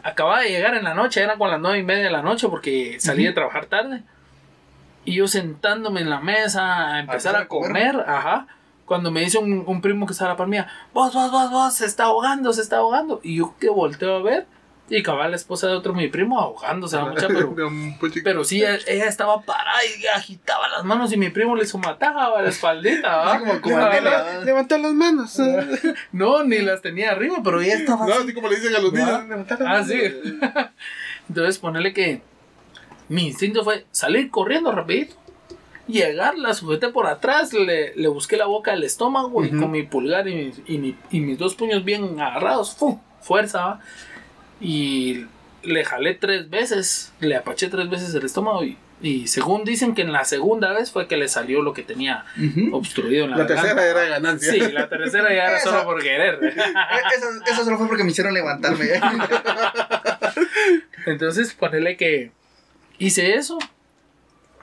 [0.02, 2.48] acababa de llegar en la noche, era con las nueve y media de la noche
[2.48, 4.02] porque salí de trabajar tarde.
[5.04, 7.92] Y yo sentándome en la mesa a empezar empezar a a comer.
[7.92, 8.46] comer, ajá.
[8.84, 11.50] Cuando me dice un, un primo que estaba a la par mía, vos, vos, vos,
[11.50, 13.20] vos, se está ahogando, se está ahogando.
[13.22, 14.46] Y yo que volteo a ver,
[14.90, 17.54] Y cabal, la esposa de otro mi primo ahogándose la mucha, pero,
[18.24, 22.40] pero sí, ella, ella estaba parada y agitaba las manos y mi primo le sumataba
[22.40, 25.38] la espaldita, como- como Ah, Levantar las manos.
[26.12, 28.22] No, ni las tenía arriba, pero ella estaba No, así.
[28.24, 29.24] así como le dicen a los niños.
[29.28, 29.88] Levantar las Ah, manos.
[29.88, 30.40] sí.
[31.28, 32.22] Entonces, ponerle que
[33.08, 35.16] mi instinto fue salir corriendo rapidito.
[35.86, 39.82] Llegar, la sujeté por atrás, le, le busqué la boca al estómago y con mi
[39.84, 43.00] pulgar y, mis- y mi- y mis dos puños bien agarrados, ¡fu!
[43.20, 43.80] fuerza, ¿va?
[44.60, 45.26] Y
[45.62, 50.02] le jalé tres veces, le apaché tres veces el estómago y, y según dicen que
[50.02, 52.24] en la segunda vez fue que le salió lo que tenía
[52.72, 54.52] obstruido en la La tercera era ganancia.
[54.52, 56.38] Sí, la tercera ya era solo por querer.
[56.42, 56.54] Eh,
[57.16, 58.86] Eso, eso solo fue porque me hicieron levantarme.
[61.06, 62.32] Entonces, ponerle que
[62.98, 63.58] hice eso.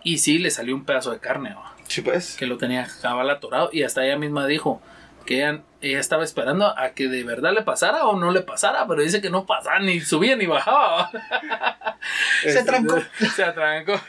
[0.03, 1.55] Y sí, le salió un pedazo de carne.
[1.87, 2.35] Sí, pues.
[2.37, 3.69] que lo tenía cabal atorado.
[3.71, 4.81] Y hasta ella misma dijo
[5.25, 8.87] que ella, ella estaba esperando a que de verdad le pasara o no le pasara.
[8.87, 11.11] Pero dice que no pasaba, ni subía ni bajaba.
[12.43, 13.01] Se trancó.
[13.35, 13.99] Se atrancó.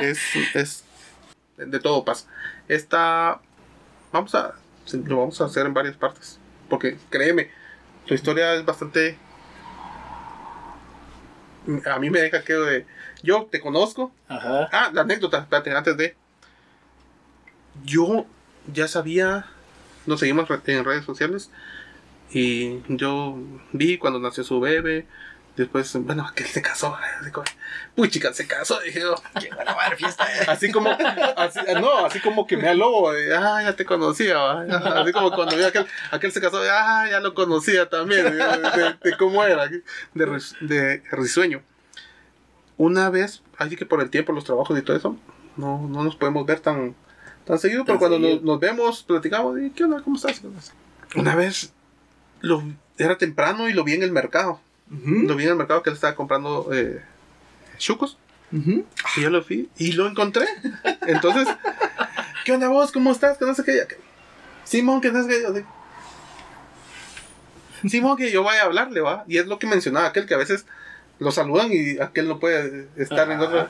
[0.00, 0.18] es,
[0.54, 0.84] es
[1.56, 2.28] de todo pasa.
[2.68, 3.40] Esta
[4.12, 4.54] vamos a
[4.92, 7.50] lo vamos a hacer en varias partes, porque créeme,
[8.06, 9.16] tu historia es bastante
[11.90, 12.86] a mí me deja que de
[13.22, 14.12] yo te conozco.
[14.28, 14.68] Ajá.
[14.70, 16.16] Ah, la anécdota, espérate, antes de
[17.84, 18.26] yo
[18.72, 19.46] ya sabía,
[20.06, 21.50] nos seguimos en redes sociales
[22.30, 23.36] y yo
[23.72, 25.06] vi cuando nació su bebé.
[25.56, 26.96] Después, bueno, que él se casó.
[27.96, 28.80] Uy, chica, se casó.
[28.80, 29.14] Dije yo,
[29.96, 30.24] fiesta.
[30.26, 30.46] eh.
[30.48, 30.90] Así como,
[31.36, 34.62] así, no, así como que me al lobo, de, ah, ya te conocía, ¿va?
[35.00, 38.32] así como cuando vi aquel, aquel se casó, de, ah, ya lo conocía también, de,
[38.32, 39.68] de- de cómo era,
[40.60, 41.62] de risueño.
[42.76, 45.16] Una vez, así que por el tiempo, los trabajos y todo eso,
[45.56, 46.96] no, no nos podemos ver tan,
[47.44, 48.52] tan seguido, pero Tan cuando nos, seguido.
[48.52, 50.00] nos vemos, platicamos, y, ¿qué onda?
[50.02, 50.40] ¿Cómo estás?
[51.16, 51.72] Una vez,
[52.40, 52.62] lo,
[52.98, 55.94] era temprano y lo vi en el mercado, lo vi en el mercado que él
[55.94, 57.02] estaba comprando eh,
[57.78, 58.16] chucos.
[58.52, 58.84] ujú.
[59.16, 60.46] Y yo lo fui y lo encontré.
[61.06, 61.48] Entonces,
[62.44, 62.92] ¿qué onda vos?
[62.92, 63.36] ¿Cómo estás?
[63.38, 63.86] Que no sé qué.
[64.64, 65.64] Simón, que no sé qué.
[67.88, 69.24] Simón, que yo voy a hablarle, va.
[69.28, 70.64] Y es lo que mencionaba aquel que a veces
[71.18, 73.68] lo saludan y aquel no puede estar en otro.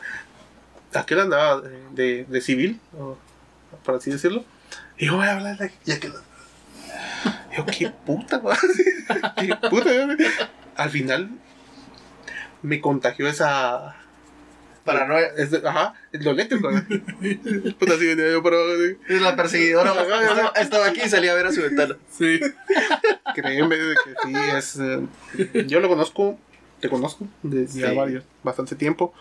[0.94, 3.18] Aquel andaba de, de- de civil, o,
[3.84, 4.44] por así decirlo.
[4.98, 5.72] Y yo voy a hablarle.
[5.84, 6.12] Y aquel.
[7.56, 8.40] Yo, qué puta.
[9.36, 9.90] Qué puta.
[10.76, 11.30] Al final
[12.62, 13.94] me contagió esa
[14.84, 15.28] Paranoia.
[15.36, 16.80] es ajá, lentes, güey.
[17.74, 18.96] Puta, así venía yo por abajo, así.
[19.14, 19.90] Es la perseguidora.
[19.92, 21.96] Estaba, estaba aquí y salía a ver a su ventana.
[22.10, 22.40] Sí.
[23.34, 24.78] Créeme de que sí, es.
[24.80, 26.38] eh, yo lo conozco,
[26.80, 27.96] te conozco desde ya Sí.
[27.96, 29.14] varios, bastante tiempo.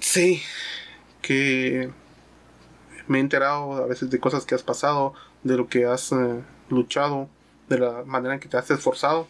[0.00, 0.42] Sí,
[1.22, 1.90] que
[3.08, 6.40] me he enterado a veces de cosas que has pasado, de lo que has eh,
[6.70, 7.28] luchado,
[7.68, 9.28] de la manera en que te has esforzado.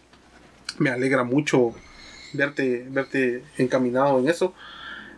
[0.79, 1.75] Me alegra mucho
[2.33, 4.53] verte, verte encaminado en eso.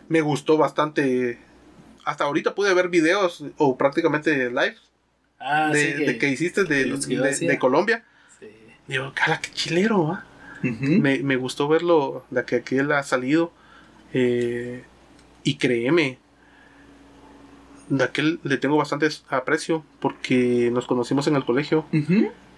[0.07, 1.37] Me gustó bastante.
[2.05, 4.75] Hasta ahorita pude ver videos o prácticamente live
[5.39, 6.03] Ah, de, sí.
[6.05, 8.03] de que hiciste de, los que de- de Colombia.
[8.39, 8.47] Sí.
[8.87, 10.25] Digo, cala, qué chilero, ¿ah?
[10.63, 10.99] Ujú.
[10.99, 13.51] me, me gustó verlo, de que aquí él ha salido.
[14.13, 14.83] eh,
[15.43, 16.17] y créeme,
[17.89, 21.85] de aquel le tengo bastante aprecio porque nos conocimos en el colegio.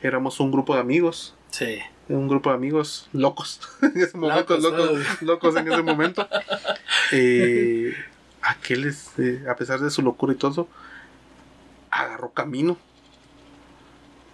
[0.02, 1.80] Éramos un grupo de amigos, Sí.
[2.10, 3.60] un grupo de amigos locos.
[3.82, 6.28] en ese momento, Locos, locos, en ese momento.
[7.12, 7.94] Eh,
[8.42, 10.68] aquel, este, a pesar de su locura y todo,
[11.90, 12.78] agarró camino.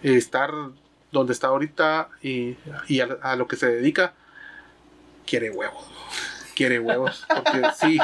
[0.03, 0.51] Eh, estar
[1.11, 2.55] donde está ahorita y,
[2.87, 4.13] y a, a lo que se dedica,
[5.25, 5.83] quiere huevos.
[6.55, 7.23] Quiere huevos.
[7.29, 7.99] Porque sí,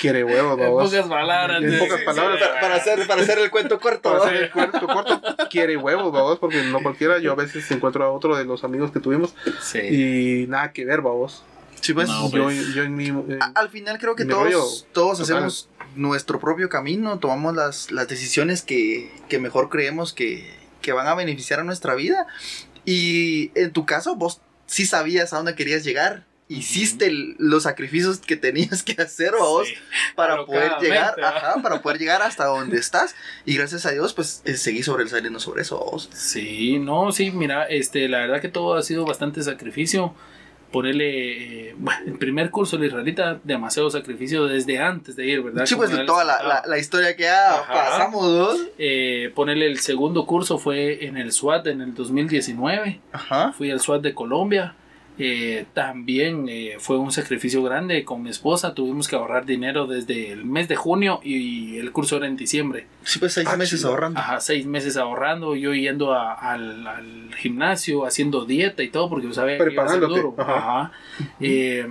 [0.00, 0.90] quiere huevos, En babos.
[0.90, 1.62] pocas palabras.
[1.62, 2.38] En pocas palabras.
[2.40, 4.10] Para, para hacer, para hacer el cuento corto.
[4.12, 5.20] Para hacer el cuarto, corto,
[5.50, 7.18] quiere huevos, babos, porque no cualquiera.
[7.18, 9.78] Yo a veces encuentro a otro de los amigos que tuvimos Sí.
[9.80, 11.42] y nada que ver, babos.
[11.80, 12.08] Sí, pues.
[12.08, 12.74] No, yo, pues.
[12.74, 13.06] yo en mi.
[13.08, 15.36] en- A- Al final creo que Mi rollo todos, todos total.
[15.36, 21.06] hacemos nuestro propio camino, tomamos las, las decisiones que, que mejor creemos que, que van
[21.06, 22.26] a beneficiar a nuestra vida.
[22.84, 26.24] Y en tu caso, vos sí sabías a dónde querías llegar.
[26.48, 29.74] Hiciste los sacrificios que tenías que hacer vos Sí.
[30.16, 33.14] para poder llegar, ajá, para poder llegar hasta donde estás.
[33.44, 36.08] Y gracias a Dios, pues eh, seguí sobresaliendo sobre eso vos.
[36.14, 40.14] Sí, no, sí, mira, este, la verdad que todo ha sido bastante sacrificio.
[40.72, 45.42] Ponerle, eh, bueno, el primer curso de la israelita, demasiado sacrificio desde antes de ir,
[45.42, 45.64] ¿verdad?
[45.64, 47.72] Sí, pues de toda la, la- la historia que ya Ajá.
[47.72, 48.60] pasamos vos.
[48.76, 53.00] Eh, ponerle el segundo curso fue en el SWAT en el 2019.
[53.12, 53.52] Ajá.
[53.56, 54.74] Fui al SWAT de Colombia.
[55.18, 58.74] Eh, también eh, fue un sacrificio grande con mi esposa.
[58.74, 62.86] Tuvimos que ahorrar dinero desde el mes de junio y el curso era en diciembre.
[63.02, 63.90] Sí, pues seis Ah, meses chido.
[63.90, 64.20] ahorrando.
[64.20, 69.26] Ajá, seis meses ahorrando, yo yendo a- al, al gimnasio, haciendo dieta y todo, porque
[69.26, 70.34] yo sabía que iba a ser Preparándote, duro.
[70.38, 70.56] ajá.
[70.80, 70.92] Ajá.
[71.40, 71.86] Eh,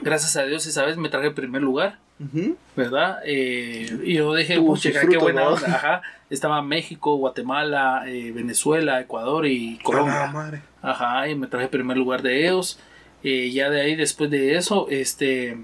[0.00, 1.98] gracias a Dios esa vez me traje el primer lugar.
[2.18, 2.56] Ujú.
[2.76, 3.18] ¿verdad?
[3.26, 5.48] Eh, y yo dije, pucha, qué buena ¿no?
[5.50, 5.66] onda.
[5.74, 6.02] Ajá.
[6.30, 10.26] Estaba México, Guatemala, eh, Venezuela, Ecuador y Ah, Colombia.
[10.32, 10.62] madre.
[10.82, 12.78] Ajá, y me traje el primer lugar de ellos.
[13.22, 15.56] Eh, ya de ahí, después de eso, este,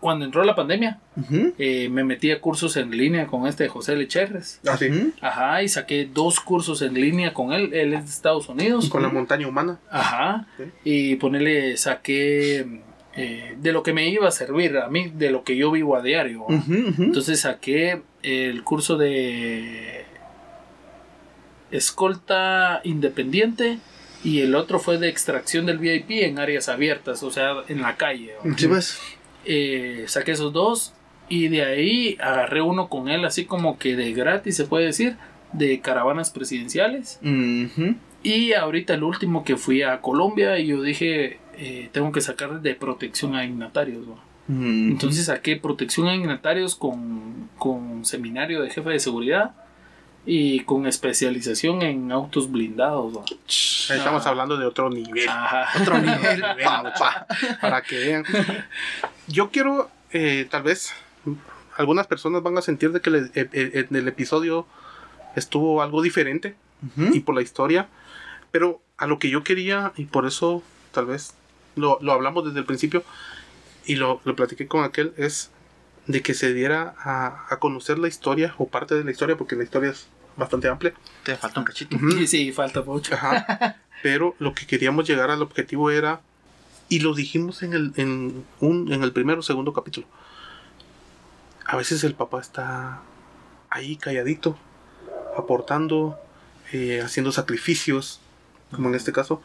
[0.00, 1.54] cuando entró la pandemia, Ujú.
[1.58, 4.60] eh, me metí a cursos en línea con este José Lecherres.
[4.66, 5.12] Ah, sí.
[5.20, 7.72] Ajá, y saqué dos cursos en línea con él.
[7.72, 8.88] Él es de Estados Unidos.
[8.88, 9.78] Con la montaña humana.
[9.90, 10.46] Ajá.
[10.56, 10.64] Sí.
[10.84, 12.66] Y ponerle, saqué
[13.14, 15.96] eh, de lo que me iba a servir a mí, de lo que yo vivo
[15.96, 16.46] a diario.
[16.48, 20.04] Entonces saqué el curso de
[21.70, 23.78] escolta independiente
[24.24, 27.96] y el otro fue de extracción del VIP en áreas abiertas, o sea, en la
[27.96, 28.32] calle.
[29.44, 30.94] Eh, saqué esos dos
[31.28, 35.16] y de ahí agarré uno con él así como que de gratis, se puede decir,
[35.52, 37.18] de caravanas presidenciales.
[38.22, 42.60] Y ahorita el último que fui a Colombia y yo dije, eh, tengo que sacar
[42.60, 44.06] de protección a dignatarios.
[44.06, 44.12] ¿no?
[44.48, 44.62] Ujú.
[44.64, 49.52] Entonces saqué protección a dignatarios con, con seminario de jefe de seguridad
[50.24, 53.12] y con especialización en autos blindados.
[53.12, 53.24] ¿no?
[53.94, 54.30] Estamos Ah.
[54.30, 55.28] hablando de otro nivel.
[55.28, 55.66] Ajá.
[55.80, 57.26] Otro nivel, Nivel, papá.
[57.60, 58.24] Para que vean.
[59.28, 60.92] Yo quiero, eh, tal vez,
[61.76, 64.66] algunas personas van a sentir de que el, el- el- el episodio
[65.34, 66.54] estuvo algo diferente
[66.96, 67.14] Ujú.
[67.14, 67.88] y por la historia.
[68.50, 71.34] Pero a lo que yo quería, y por eso tal vez
[71.76, 73.04] lo, lo hablamos desde el principio
[73.84, 75.50] y lo, lo platiqué con aquel, es
[76.06, 79.56] de que se diera a, a conocer la historia o parte de la historia, porque
[79.56, 80.94] la historia es bastante amplia.
[81.24, 81.96] Te falta un cachito.
[82.16, 83.14] Sí, sí, falta mucho.
[83.14, 83.76] Ajá.
[84.02, 86.20] Pero lo que queríamos llegar al objetivo era,
[86.88, 90.06] y lo dijimos en el, en un, en el primero o segundo capítulo,
[91.64, 93.02] a veces el papá está
[93.70, 94.58] ahí calladito,
[95.38, 96.18] aportando,
[96.72, 98.20] eh, haciendo sacrificios,
[98.72, 99.40] como en este caso.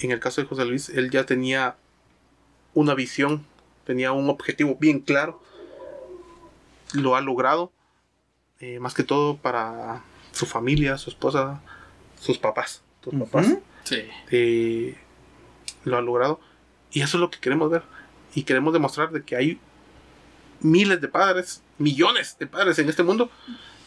[0.00, 1.76] En el caso de José Luis, él ya tenía
[2.74, 3.46] una visión,
[3.84, 5.42] tenía un objetivo bien claro,
[6.92, 7.72] lo ha logrado,
[8.60, 11.62] eh, más que todo para su familia, su esposa,
[12.20, 13.56] sus papás, sus papás.
[13.84, 14.02] Sí.
[14.30, 14.96] eh,
[15.84, 16.40] lo ha logrado.
[16.90, 17.82] Y eso es lo que queremos ver.
[18.34, 19.58] Y queremos demostrar de que hay
[20.60, 23.30] miles de padres, millones de padres en este mundo.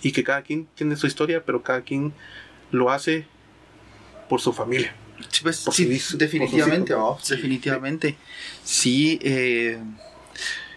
[0.02, 2.14] Y que cada quien tiene su historia, pero cada quien
[2.72, 3.28] lo hace
[4.30, 4.96] por su familia.
[5.30, 8.18] Sí, pues, Por sí, definitivamente, oh, definitivamente.
[8.64, 9.80] Sí, eh,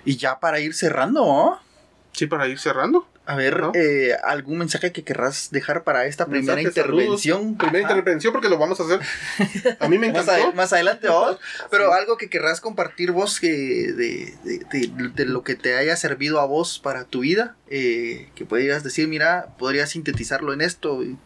[0.05, 1.59] y ya para ir cerrando, oh,
[2.13, 3.09] Sí, para ir cerrando.
[3.25, 7.39] a ver, eh, algún mensaje que querrás dejar para esta primera intervención.
[7.41, 7.59] saludos.
[7.59, 9.01] Primera intervención porque lo vamos a hacer.
[9.81, 10.53] A mí me Más, encantó.
[10.55, 11.39] más adelante, oh,
[11.71, 11.93] pero Sí.
[11.99, 16.41] algo que querrás compartir vos que de, de- de- de lo que te haya servido
[16.41, 21.19] a vos para tu vida, eh, que podrías decir, mira, podrías sintetizarlo en esto, en,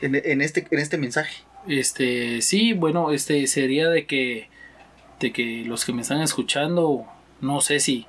[0.00, 1.42] en este, en este mensaje.
[1.66, 4.48] Este, sí, bueno, este sería de que
[5.20, 7.06] de que los que me están escuchando,
[7.40, 8.06] no sé si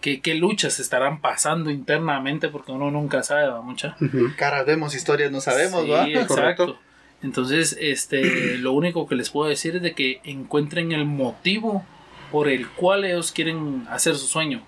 [0.00, 3.96] qué, qué luchas estarán pasando internamente porque uno nunca sabe, ¿va, mucha.
[4.00, 4.30] Ujú.
[4.36, 6.08] Caras vemos, historias no sabemos, Sí, ¿va?
[6.08, 6.34] exacto.
[6.34, 6.78] Correcto.
[7.22, 8.22] Entonces, este,
[8.58, 11.84] lo único que les puedo decir es de que encuentren el motivo
[12.32, 14.62] por el cual ellos quieren hacer su sueño.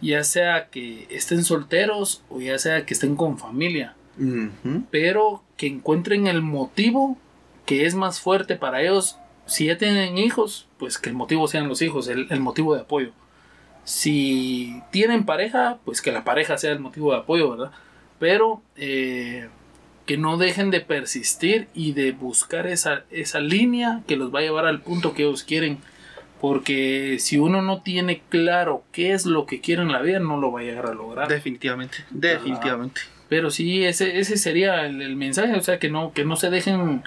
[0.00, 3.94] Ya sea que estén solteros o ya sea que estén con familia.
[4.90, 7.16] Pero que encuentren el motivo
[7.66, 9.18] que es más fuerte para ellos.
[9.46, 12.82] Si ya tienen hijos, pues que el motivo sean los hijos, el, el motivo de
[12.82, 13.12] apoyo.
[13.84, 17.72] Si tienen pareja, pues que la pareja sea el motivo de apoyo, ¿verdad?
[18.18, 19.48] Pero eh,
[20.06, 24.42] que no dejen de persistir y de buscar esa, esa línea que los va a
[24.42, 25.78] llevar al punto que ellos quieren.
[26.40, 30.40] Porque si uno no tiene claro qué es lo que quiere en la vida, no
[30.40, 31.28] lo va a llegar a lograr.
[31.28, 33.02] Definitivamente, definitivamente.
[33.32, 36.50] Pero sí, ese, ese sería el, el mensaje, o sea, que no, que no se
[36.50, 37.02] dejen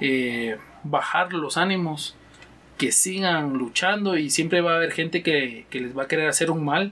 [0.00, 2.16] eh, bajar los ánimos,
[2.78, 6.26] que sigan luchando y siempre va a haber gente que, que les va a querer
[6.28, 6.90] hacer un mal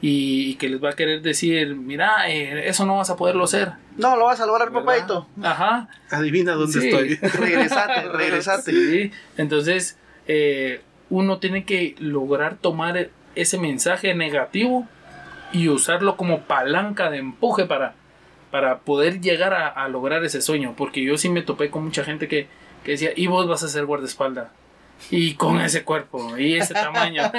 [0.00, 3.44] y, y que les va a querer decir, mira, eh, eso no vas a poderlo
[3.44, 3.72] hacer.
[3.98, 5.28] No, lo vas a lograr, papadito.
[5.42, 5.90] Ajá.
[6.10, 6.88] Adivina dónde Sí.
[6.88, 7.16] estoy.
[7.40, 8.72] Regresate, regresate.
[8.72, 10.80] Sí, entonces eh,
[11.10, 14.88] uno tiene que lograr tomar ese mensaje negativo
[15.52, 17.94] y usarlo como palanca de empuje para,
[18.50, 20.74] para poder llegar a, a lograr ese sueño.
[20.76, 22.48] Porque yo sí me topé con mucha gente que,
[22.84, 24.48] que decía, y vos vas a ser guardaespaldas.
[25.10, 27.30] Y con ese cuerpo y ese tamaño.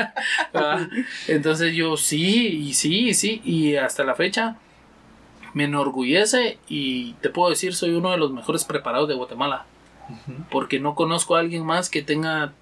[0.54, 0.88] ¿verdad?
[1.28, 3.42] Entonces yo sí, y sí, y sí.
[3.46, 4.58] Y hasta la fecha
[5.54, 9.66] me enorgullece y te puedo decir, soy uno de los mejores preparados de Guatemala.
[10.52, 12.54] porque no conozco a alguien más que tenga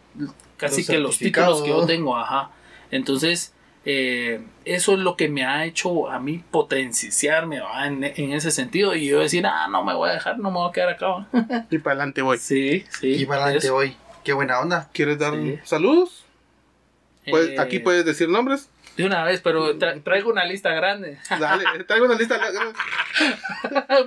[0.57, 2.51] casi Los que los títulos que yo tengo, ajá.
[2.91, 3.53] Entonces,
[3.85, 8.93] eh, eso es lo que me ha hecho a mí potenciarme en, en ese sentido
[8.95, 11.07] y yo decir, ah, no me voy a dejar, no me voy a quedar acá.
[11.07, 11.27] ¿va?".
[11.71, 12.37] Y para adelante voy.
[12.37, 13.13] Sí, sí.
[13.15, 13.95] Y para adelante hoy.
[14.23, 14.89] Qué buena onda.
[14.93, 15.57] ¿Quieres dar Sí.
[15.63, 16.25] saludos?
[17.29, 18.69] Puedes- Eh, Aquí puedes decir nombres.
[18.97, 21.17] De una vez, pero tra- traigo una lista grande.
[21.39, 22.37] Dale, traigo una lista.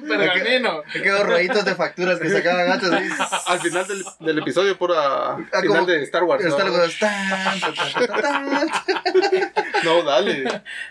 [0.01, 0.83] Un pergamino.
[0.95, 2.91] Me quedo rollitos de facturas que sacaban antes.
[3.47, 6.45] Al final del, del episodio, por Ah, final de Star Wars.
[6.45, 6.57] ¿no?
[6.57, 8.71] tan, tan, tan.
[9.85, 10.45] No, dale.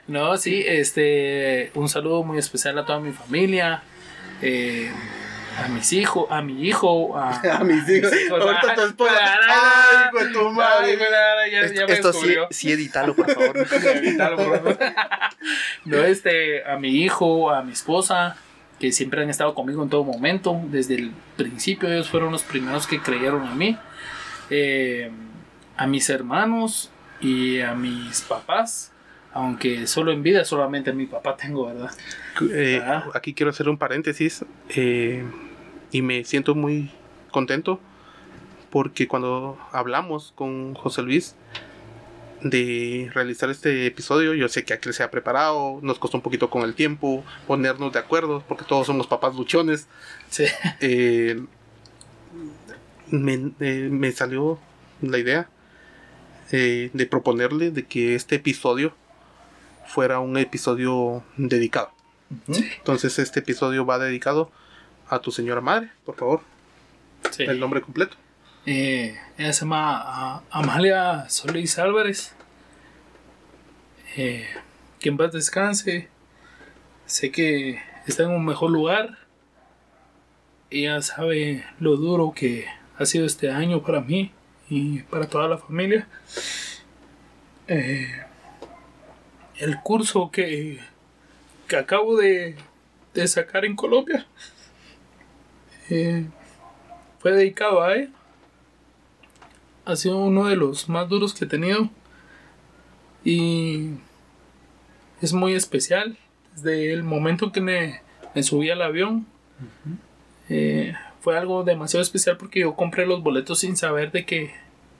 [0.08, 3.84] No, sí, este, un saludo muy especial a toda mi familia,
[4.42, 4.92] eh,
[5.58, 7.30] a mis hijos, a mi hijo, a,
[7.60, 8.12] A mis hijos.
[8.32, 9.12] Ahorita tu esposa.
[9.50, 10.98] Ay, hijo de tu madre.
[11.44, 13.58] Ay, ya, ya me Esto sí, sí edítalo, por favor.
[13.96, 14.78] Evítalo, por favor.
[15.86, 18.36] No, este, a mi hijo, a mi esposa,
[18.80, 22.88] que siempre han estado conmigo en todo momento, desde el principio ellos fueron los primeros
[22.88, 23.78] que creyeron en mí,
[24.50, 25.10] Eh,
[25.78, 26.92] a mis hermanos
[27.22, 28.92] y a mis papás,
[29.34, 31.90] aunque solo en vida solamente a mi papá tengo, ¿verdad?
[32.52, 33.06] Eh, Ah.
[33.16, 35.24] aquí quiero hacer un paréntesis eh,
[35.94, 36.92] y me siento muy
[37.32, 37.80] contento
[38.72, 41.36] porque cuando hablamos con José Luis
[42.42, 46.50] de realizar este episodio, yo sé que aquel se ha preparado, nos costó un poquito
[46.50, 49.88] con el tiempo, ponernos de acuerdo, porque todos somos papás luchones.
[50.30, 50.46] Sí.
[50.82, 51.42] Eh,
[53.12, 54.58] me, eh, me salió
[55.02, 55.48] la idea
[56.52, 58.96] eh, de proponerle de que este episodio
[59.86, 61.92] fuera un episodio dedicado.
[62.48, 64.52] Entonces este episodio va dedicado
[65.10, 66.42] a tu señora madre, por favor,
[67.32, 67.44] Sí.
[67.44, 68.16] el nombre completo.
[68.66, 72.34] Eh, ella se llama ah, Amalia Solís Álvarez.
[74.16, 74.48] Eh,
[75.00, 76.08] que en paz descanse.
[77.06, 79.18] Sé que está en un mejor lugar.
[80.70, 82.66] Ella sabe lo duro que
[82.98, 84.32] ha sido este año para mí
[84.70, 86.08] y para toda la familia.
[87.68, 88.08] Eh,
[89.58, 90.80] el curso que,
[91.68, 92.56] que acabo de,
[93.14, 94.26] de sacar en Colombia
[95.90, 96.26] eh,
[97.20, 98.10] fue dedicado a ella
[99.86, 101.90] ha sido uno de los más duros que he tenido.
[103.24, 103.92] Y
[105.22, 106.18] es muy especial.
[106.56, 108.02] Desde el momento que me,
[108.36, 109.26] me subí al avión.
[110.50, 114.54] Eh, fue algo demasiado especial porque yo compré los boletos sin saber de que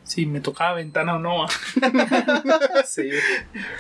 [0.06, 1.48] si me tocaba ventana o no
[2.86, 3.10] sí,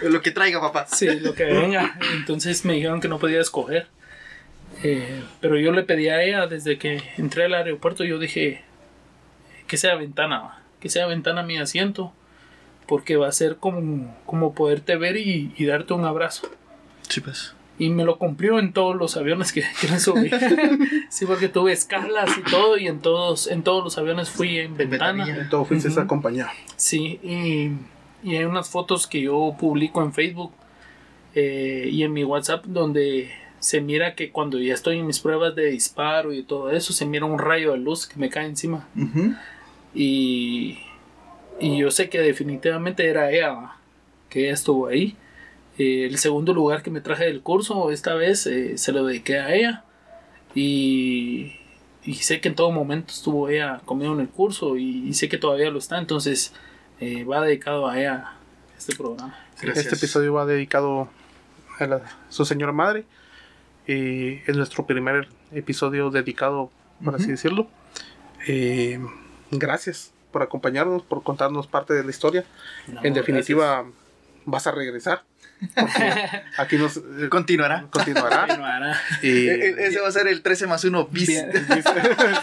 [0.02, 0.86] Lo que traiga, papá.
[0.88, 1.98] sí, lo que venga.
[2.16, 3.88] Entonces me dijeron que no podía escoger
[4.84, 8.62] Eh, pero yo le pedí a ella desde que entré al aeropuerto yo dije
[9.68, 12.12] que sea ventana que sea ventana mi asiento
[12.88, 16.50] porque va a ser como, como poderte ver y, y darte un abrazo
[17.08, 17.56] Sí, pues.
[17.80, 20.30] y me lo cumplió en todos los aviones que, que me subí
[21.10, 24.76] sí porque tuve escalas y todo y en todos en todos los aviones fui en
[24.76, 25.26] ventana.
[25.30, 26.02] En todo fuiste Ujú.
[26.02, 26.50] acompañado.
[26.76, 27.72] Sí, y,
[28.30, 30.52] y hay unas fotos que yo publico en Facebook
[31.36, 33.32] eh, y en mi WhatsApp donde
[33.64, 37.06] se mira que cuando ya estoy en mis pruebas de disparo y todo eso, se
[37.06, 38.88] mira un rayo de luz que me cae encima.
[38.96, 39.34] Ujú.
[39.96, 40.80] Y,
[41.62, 43.76] y yo sé que definitivamente era ella,
[44.30, 45.16] que ella estuvo ahí.
[45.78, 49.40] Eh, el segundo lugar que me traje del curso, esta vez eh, se lo dediqué
[49.40, 49.84] a ella.
[50.56, 51.54] Y,
[52.04, 55.30] y sé que en todo momento estuvo ella conmigo en el curso y, y sé
[55.30, 55.98] que todavía lo está.
[56.00, 56.54] Entonces
[57.00, 58.34] eh, va dedicado a ella
[58.78, 59.38] este programa.
[59.62, 59.86] Gracias.
[59.86, 61.08] Este episodio va dedicado
[61.80, 63.06] a la- su señora madre.
[63.88, 66.72] Eh, es nuestro primer episodio dedicado,
[67.04, 67.68] por así decirlo.
[68.48, 69.00] Eh,
[69.52, 72.46] gracias por acompañarnos, por contarnos parte de la historia.
[72.88, 73.86] No, en definitiva,
[74.46, 75.24] vas a regresar.
[76.58, 77.88] Aquí nos eh, Continuará.
[77.92, 78.46] continuará.
[78.46, 78.58] gracias.
[78.58, 79.02] Continuará.
[79.22, 81.28] Y- E- e- Ese va a ser el 13 más 1 bis.
[81.28, 81.52] Bien.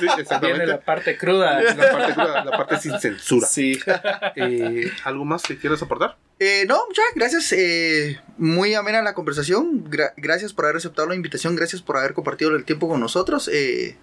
[0.01, 0.07] Sí,
[0.43, 1.61] Viene la parte cruda.
[1.61, 3.47] La parte, cruda, la parte sin censura.
[3.47, 3.79] Sí.
[4.37, 6.17] Eh, ¿Algo más que quieras aportar?
[6.39, 7.53] Eh, no, ya, gracias.
[7.53, 9.85] eh, muy amena la conversación.
[9.91, 11.57] Gra- gracias por haber aceptado la invitación.
[11.57, 13.49] Gracias por haber compartido el tiempo con nosotros.
[13.53, 13.97] eh,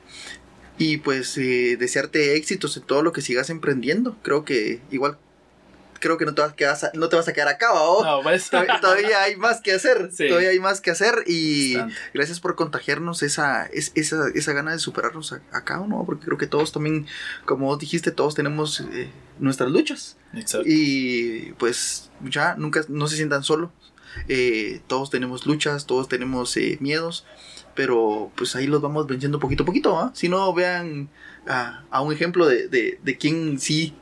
[0.79, 4.15] y pues eh, desearte éxitos en todo lo que sigas emprendiendo.
[4.21, 5.17] Creo que igual,
[5.99, 8.03] creo que no te vas a quedar, no te vas a quedar acá, ¿va?
[8.17, 8.49] No, pues.
[8.49, 10.09] Todavía, todavía hay más que hacer.
[10.13, 10.27] Sí.
[10.27, 11.23] Todavía hay más que hacer.
[11.27, 11.95] Y Bastante.
[12.13, 16.03] gracias por contagiarnos esa, es- esa, esa gana de superarnos a- acá, ¿no?
[16.05, 17.07] Porque creo que todos también,
[17.45, 20.17] como vos dijiste, todos tenemos eh, nuestras luchas.
[20.33, 20.67] Exacto.
[20.67, 23.69] Y pues ya nunca no se sientan solos.
[24.27, 27.25] Eh, todos tenemos luchas, todos tenemos eh, miedos,
[27.75, 29.99] pero pues ahí los vamos venciendo poquito a poquito.
[29.99, 30.11] ¿ah?
[30.15, 31.09] Si no, vean
[31.47, 33.95] a, a un ejemplo de, de, de quien sí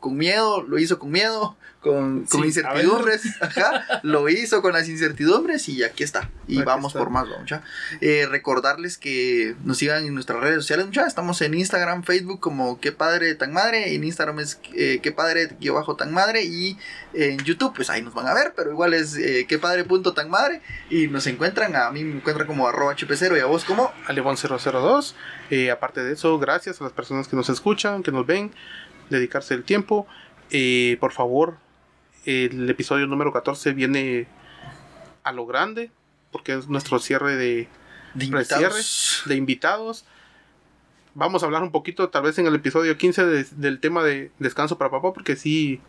[0.00, 5.82] con miedo, lo hizo con miedo, con, incertidumbres, ajá, lo hizo con las incertidumbres y
[5.82, 6.30] aquí está.
[6.46, 6.98] Y Aquí vamos está.
[6.98, 7.62] por más, vamos ya.
[8.00, 11.06] Eh, recordarles que nos sigan en nuestras redes sociales, mucha.
[11.06, 15.56] Estamos en Instagram, Facebook como qué padre tan madre, en Instagram es eh, qué padre
[15.60, 16.76] guion bajo tan madre y
[17.14, 20.12] en YouTube pues ahí nos van a ver, pero igual es eh, qué padre punto
[20.12, 20.60] tan madre
[20.90, 25.14] y nos encuentran, a mí me encuentran como arroba hp0 y a vos como Alebon002.
[25.50, 28.52] Eh, aparte de eso, gracias a las personas que nos escuchan, que nos ven,
[29.10, 30.06] dedicarse el tiempo.
[30.50, 31.56] Eh, por favor,
[32.24, 34.26] el episodio número 14 viene
[35.24, 35.90] a lo grande,
[36.32, 37.68] porque es nuestro cierre de,
[38.14, 39.22] de invitados.
[39.26, 40.04] de invitados.
[41.14, 44.30] Vamos a hablar un poquito, tal vez en el episodio 15, de- del tema de
[44.38, 45.80] descanso para papá, porque sí,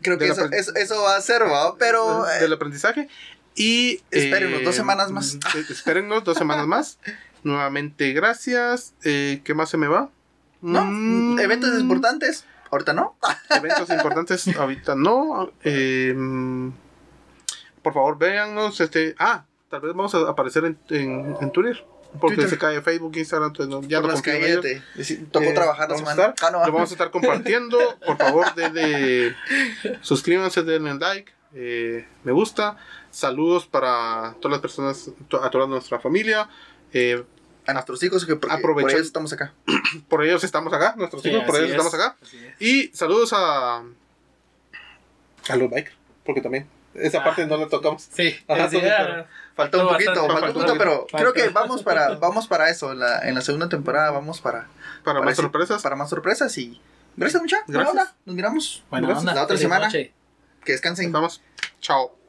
[0.00, 1.76] Creo que eso, eso, eso va a ser, ¿va?
[1.76, 3.08] pero eh, del aprendizaje.
[3.54, 5.34] Y Espérenos dos semanas más.
[5.54, 6.98] eh, Espérennos dos semanas más.
[7.44, 8.94] Nuevamente, gracias.
[9.04, 10.10] Eh, ¿Qué más se me va?
[10.60, 13.16] no, Mm, eventos importantes, ahorita no.
[13.50, 15.52] Eventos importantes ahorita no.
[15.62, 16.70] Eh, mm,
[17.82, 18.80] por favor, véannos.
[18.80, 21.84] Este, ah, tal vez vamos a aparecer en, en, en Twitter.
[22.20, 22.50] Porque Twitter.
[22.50, 26.22] se cae Facebook, Instagram, entonces no- ya Por las deci- tocó Eh, trabajar la semana.
[26.26, 26.66] estar- Ah, no.
[26.66, 27.78] Lo vamos a estar compartiendo.
[28.04, 29.34] Por favor, denle,
[30.02, 32.76] suscríbanse, denle like, eh, me gusta.
[33.10, 35.10] Saludos para todas las personas,
[35.42, 36.50] a toda nuestra familia.
[36.92, 37.24] Eh,
[37.66, 38.50] A nuestros hijos que por
[38.90, 39.52] eso estamos acá.
[40.08, 42.16] por ellos estamos acá, nuestros Sí, hijos, por ellos es, estamos acá.
[42.22, 42.34] es.
[42.60, 43.76] Y saludos a,
[45.48, 45.94] a los bikers,
[46.24, 47.24] porque también esa Ah.
[47.24, 48.02] parte no la tocamos.
[48.12, 52.14] Sí, Ajá, pero- Faltó un poquito, bastante, faltó un poquito, pero creo que vamos para
[52.16, 52.92] vamos para eso.
[52.92, 54.66] En la, en la segunda temporada vamos para,
[55.04, 55.82] Para más ese- sorpresas.
[55.82, 56.80] para más sorpresas y
[57.16, 57.58] gracias mucha.
[57.66, 58.14] Buena Gracias.
[58.24, 59.22] Nos miramos Buena Gracias.
[59.22, 59.34] onda.
[59.34, 59.86] la otra semana.
[59.86, 60.12] noche.
[60.64, 61.06] Que descansen.
[61.06, 61.42] Estamos.
[61.80, 62.21] Chao.